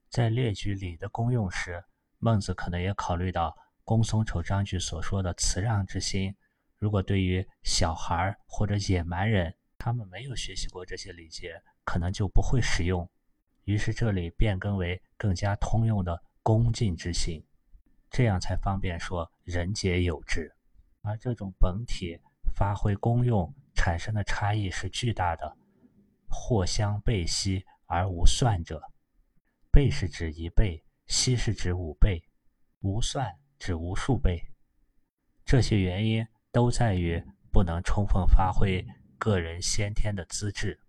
[0.07, 1.83] 在列举礼的功用时，
[2.19, 3.53] 孟子可能也考虑到
[3.83, 6.33] 公孙丑章句所说的辞让之心。
[6.77, 13.09] 如果对于小孩或者野蛮人，他们没有学习过这些礼节，可能就不会使用。
[13.65, 17.43] 于是这里变更为更加通用的恭敬之心，
[18.09, 20.55] 这样才方便说人皆有之。
[21.01, 22.17] 而这种本体
[22.55, 23.53] 发挥功用。
[23.77, 25.57] 产生的差异是巨大的，
[26.29, 28.81] 或相倍息而无算者，
[29.69, 32.23] 倍是指一倍，息是指五倍，
[32.79, 34.41] 无算指无数倍。
[35.43, 38.83] 这些原因都在于不能充分发挥
[39.19, 40.79] 个人先天的资质。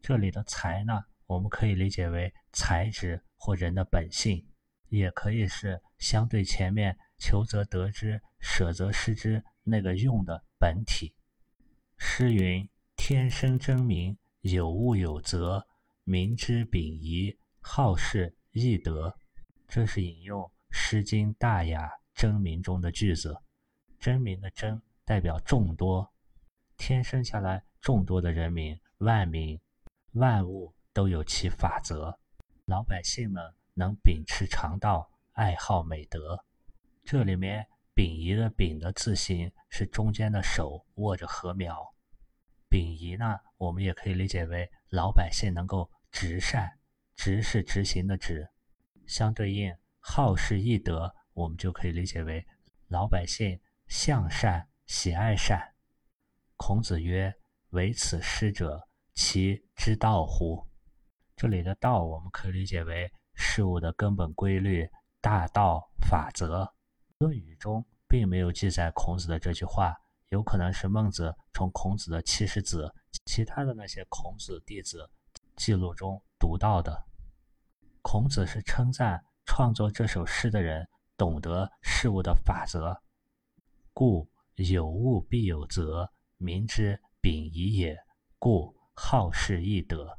[0.00, 4.44] 这里的才呢，我们可以理解为才智或人的本性，
[4.88, 11.14] 也可以是相对前面求则得之，舍则失之那个用的本体。
[11.96, 15.66] 诗云：“天生真明，有物有则，
[16.04, 19.14] 民之秉仪，好事易得。”
[19.68, 23.36] 这是引用《诗经·大雅·真名》中的句子。
[23.98, 26.10] 真名的“真”代表众多，
[26.76, 29.60] 天生下来众多的人民、万民、
[30.12, 32.18] 万物都有其法则。
[32.64, 36.42] 老百姓们能秉持常道，爱好美德。
[37.04, 37.66] 这里面。
[37.94, 41.76] 丙仪的丙的字形是中间的手握着禾苗，
[42.68, 46.78] 丙仪呢，我们也可以理解为老百姓能够直善，
[47.14, 48.48] 直是执行的直，
[49.06, 52.46] 相对应好事易得，我们就可以理解为
[52.88, 55.74] 老百姓向善，喜爱善。
[56.56, 57.34] 孔子曰
[57.70, 60.66] ：“唯此师者，其知道乎？”
[61.36, 64.88] 这里的道，我们可以理解为事物的根本规律、
[65.20, 66.64] 大道、法则。
[67.20, 69.94] 《论语》中并没有记载孔子的这句话，
[70.30, 72.94] 有可能是孟子从孔子的七十子、
[73.26, 75.10] 其他的那些孔子弟子
[75.54, 77.04] 记录中读到的。
[78.00, 82.98] 孔子是称赞创作这首诗的人懂得事物的法则，
[83.92, 87.98] 故有物必有则，民之秉仪也。
[88.38, 90.18] 故好事易得。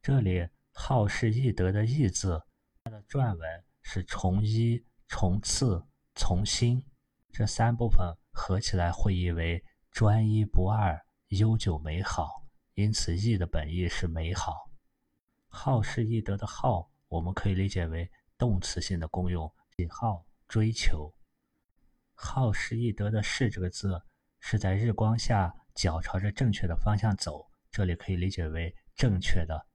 [0.00, 2.42] 这里“好事易得”的“易”字，
[2.84, 5.84] 它的篆文是从一从次。
[6.18, 6.84] 从心
[7.30, 12.44] 这三部分合起来会译为专一不二、悠久美好。
[12.74, 14.68] 因此，义的本意是美好。
[15.46, 21.14] 好是易得的好，我们可以理解为动词性的功用，喜好、追求。
[22.14, 24.02] 好是易得的是这个字
[24.40, 29.66] 是在日光下脚朝着正确的方向走，这里可以理解为正确的。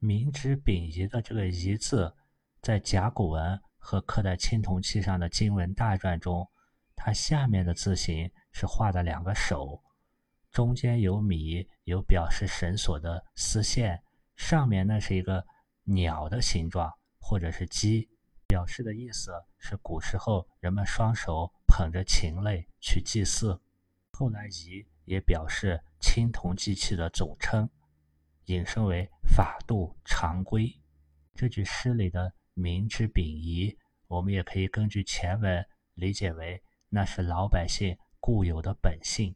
[0.00, 2.12] 明之秉仪的这个仪字，
[2.60, 3.62] 在甲骨文。
[3.84, 6.48] 和刻在青铜器上的经文大篆中，
[6.96, 9.82] 它下面的字形是画的两个手，
[10.50, 14.02] 中间有米，有表示绳索的丝线，
[14.36, 15.44] 上面那是一个
[15.82, 18.08] 鸟的形状，或者是鸡，
[18.48, 23.60] 表示的意思是古时候人们双手捧着禽类去祭祀。
[24.12, 27.68] 后来仪也表示青铜祭器的总称，
[28.46, 30.74] 引申为法度常规。
[31.34, 32.32] 这句诗里的。
[32.54, 33.76] 民之秉仪，
[34.08, 39.34] 我们也可以根据前文理解为那是老百姓固有的本性。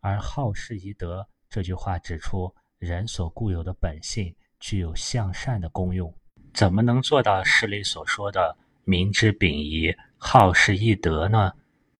[0.00, 6.14] 而好事宜得这句话指出，人所固有的本性具有向善的功用。
[6.52, 11.52] 怎么能做到诗里所说的民之秉仪，好事易得呢？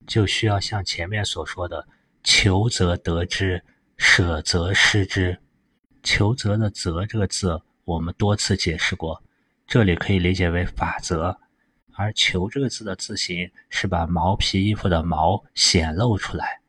[0.06, 1.86] 就需要像前面所说的，
[2.24, 3.64] 求则得之，
[3.96, 5.40] 舍则失之。
[6.02, 9.22] 求则的则这个字，我们多次解释过。
[9.72, 11.38] 这里可以理解为法则，
[11.94, 16.60] 而“求”这个字的字形是把毛皮衣服的毛显露出来。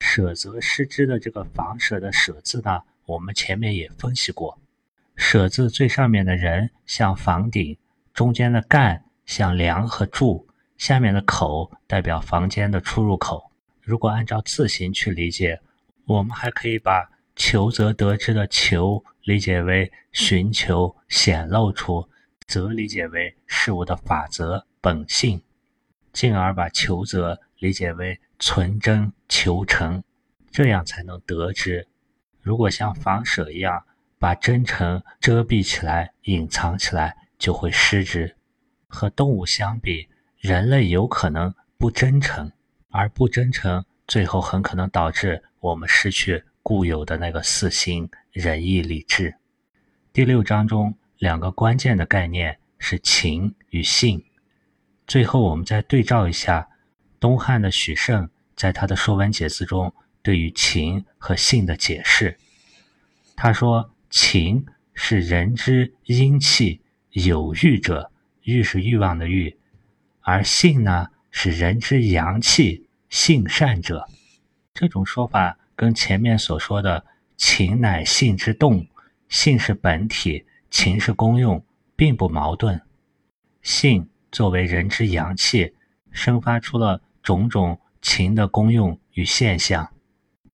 [0.00, 4.58] 舍则失之的这个房舍的舍字呢，我们前面也分析过。
[5.14, 7.78] 舍字最上面的人像房顶，
[8.12, 13.52] 中间的干像梁和柱，下面的口代表房间的出入口。
[13.80, 15.60] 如果按照字形去理解，
[16.06, 22.04] 我们还可以把“求则得之”的“求”理解为寻求、显露出。
[22.46, 25.42] 则理解为事物的法则本性，
[26.12, 30.02] 进而把求则理解为存真求成，
[30.50, 31.86] 这样才能得之。
[32.40, 33.84] 如果像房舍一样
[34.18, 38.36] 把真诚遮蔽起来、隐藏起来，就会失之。
[38.88, 42.52] 和动物相比，人类有可能不真诚，
[42.90, 49.36] 而不真诚最后很可能导致我们失去固有的那个四心：仁义礼智。
[50.12, 54.24] 第六章中两个关键的概念是情与性。
[55.06, 56.68] 最后，我们再对照一下
[57.20, 62.36] 东汉的许慎在他的《说文解字》中对于情和性的解释。
[63.36, 66.80] 他说：“情是人之阴气
[67.12, 68.10] 有欲者，
[68.42, 69.54] 欲是欲望的欲；
[70.22, 74.08] 而性呢，是人之阳气性善者。”
[74.74, 77.04] 这种说法跟前面所说的
[77.38, 78.84] “情乃性之动，
[79.28, 81.64] 性是本体，情是功用”
[81.94, 82.82] 并不矛盾。
[83.62, 84.08] 性。
[84.32, 85.74] 作为人之阳气，
[86.10, 89.92] 生发出了种种情的功用与现象，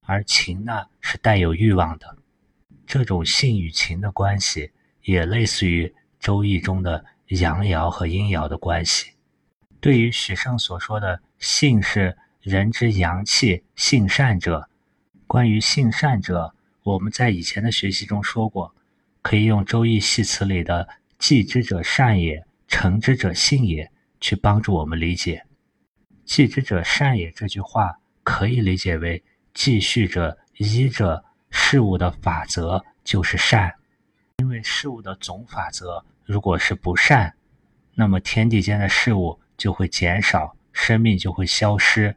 [0.00, 2.18] 而情呢是带有欲望的。
[2.84, 4.72] 这种性与情的关系，
[5.04, 5.86] 也类似于
[6.18, 9.12] 《周易》中的阳爻和阴爻的关系。
[9.80, 14.68] 对于许慎所说的“性是人之阳气，性善者”，
[15.28, 16.52] 关于性善者，
[16.82, 18.74] 我们在以前的学习中说过，
[19.28, 20.88] 可以用《周易》系辞里的
[21.20, 22.46] “继之者善也”。
[22.66, 23.90] 成之者性也，
[24.22, 25.44] 去帮助我们理解
[26.24, 29.22] “继之者善也”这句话，可以理解为
[29.52, 33.74] 继续着依着事物的法则就是善。
[34.38, 37.34] 因为事物的总法则如果是不善，
[37.96, 42.16] 那么天地间的事物就会减少，生命就会消失。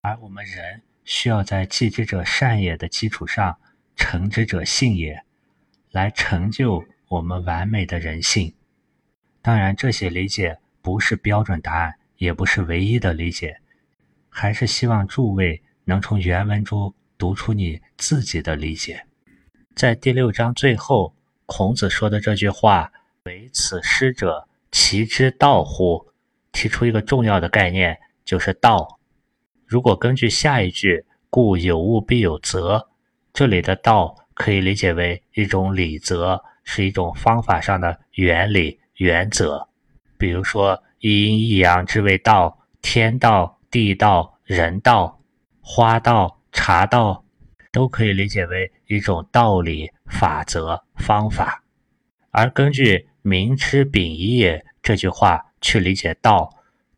[0.00, 3.56] 而我们人需要在“继之者善也”的基础上
[3.94, 5.22] ，“成之者性也”，
[5.90, 8.54] 来成就我们完美的人性。
[9.42, 13.60] 当然，这些理解不是标准答案，也不是唯一的理解，
[14.28, 19.04] 还是希望诸位能从原文中读出你自己的理解。
[19.74, 21.14] 在第六章最后，
[21.46, 22.92] 孔子说的这句话
[23.24, 26.06] “唯此师者，其之道乎？”
[26.52, 28.98] 提出一个重要的概念，就是道。
[29.66, 32.88] 如果根据下一句“故有物必有则”，
[33.32, 38.80] 这里的道可以理解为一种理则，是一种方法上的原理。
[38.94, 39.68] 原则，
[40.16, 45.20] 比如说一阴一阳之谓道，天道、地道、人道、
[45.60, 47.22] 花道、茶道，
[47.70, 51.62] 都可以理解为一种道理、法则、方法。
[52.30, 56.48] 而根据“民之秉义也”这句话去理解道，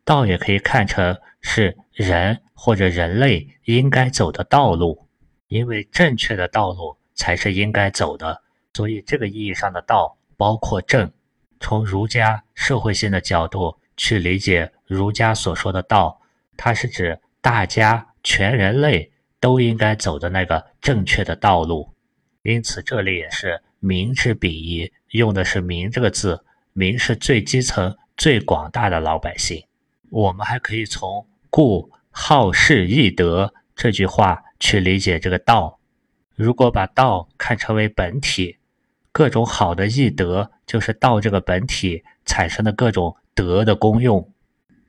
[0.04, 5.08] 道也可以看成是人或者人类应该走的道路，
[5.48, 8.42] 因为正确的道路才是应该走的，
[8.74, 11.12] 所以这个意义上的道包括正。
[11.60, 16.20] 从儒家社会性的角度去理解儒家所说的道，
[16.56, 21.88] 它是指大家全人类都应该走的那个正确的道路。
[22.42, 26.44] 因此，这里也是“民之鄙夷”，用的是“民”这个字
[26.74, 29.64] ，“民”是最基层、最广大的老百姓。
[30.10, 35.78] 我们还可以从“故好事易德”这句话去理解这个道。
[36.42, 38.58] 如果把道看成为本体。
[39.14, 44.32] 各种好的义德，就是道这个本体产生的各种德的功用。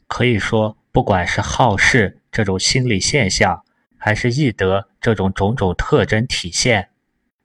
[0.07, 3.63] 可以说，不管是好事这种心理现象，
[3.97, 6.89] 还是义德这种种种特征体现，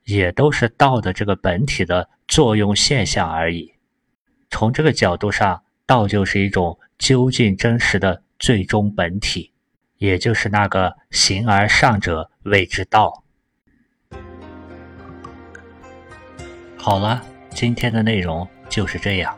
[0.04, 3.74] 也都是道的这个本体的作用现象而已。
[4.48, 9.52] 从这个角度上，道就是一种究竟真实的最终本体，
[9.96, 13.24] 也就是那个形而上者谓之道。
[16.88, 19.36] 好了，今天的内容就是这样。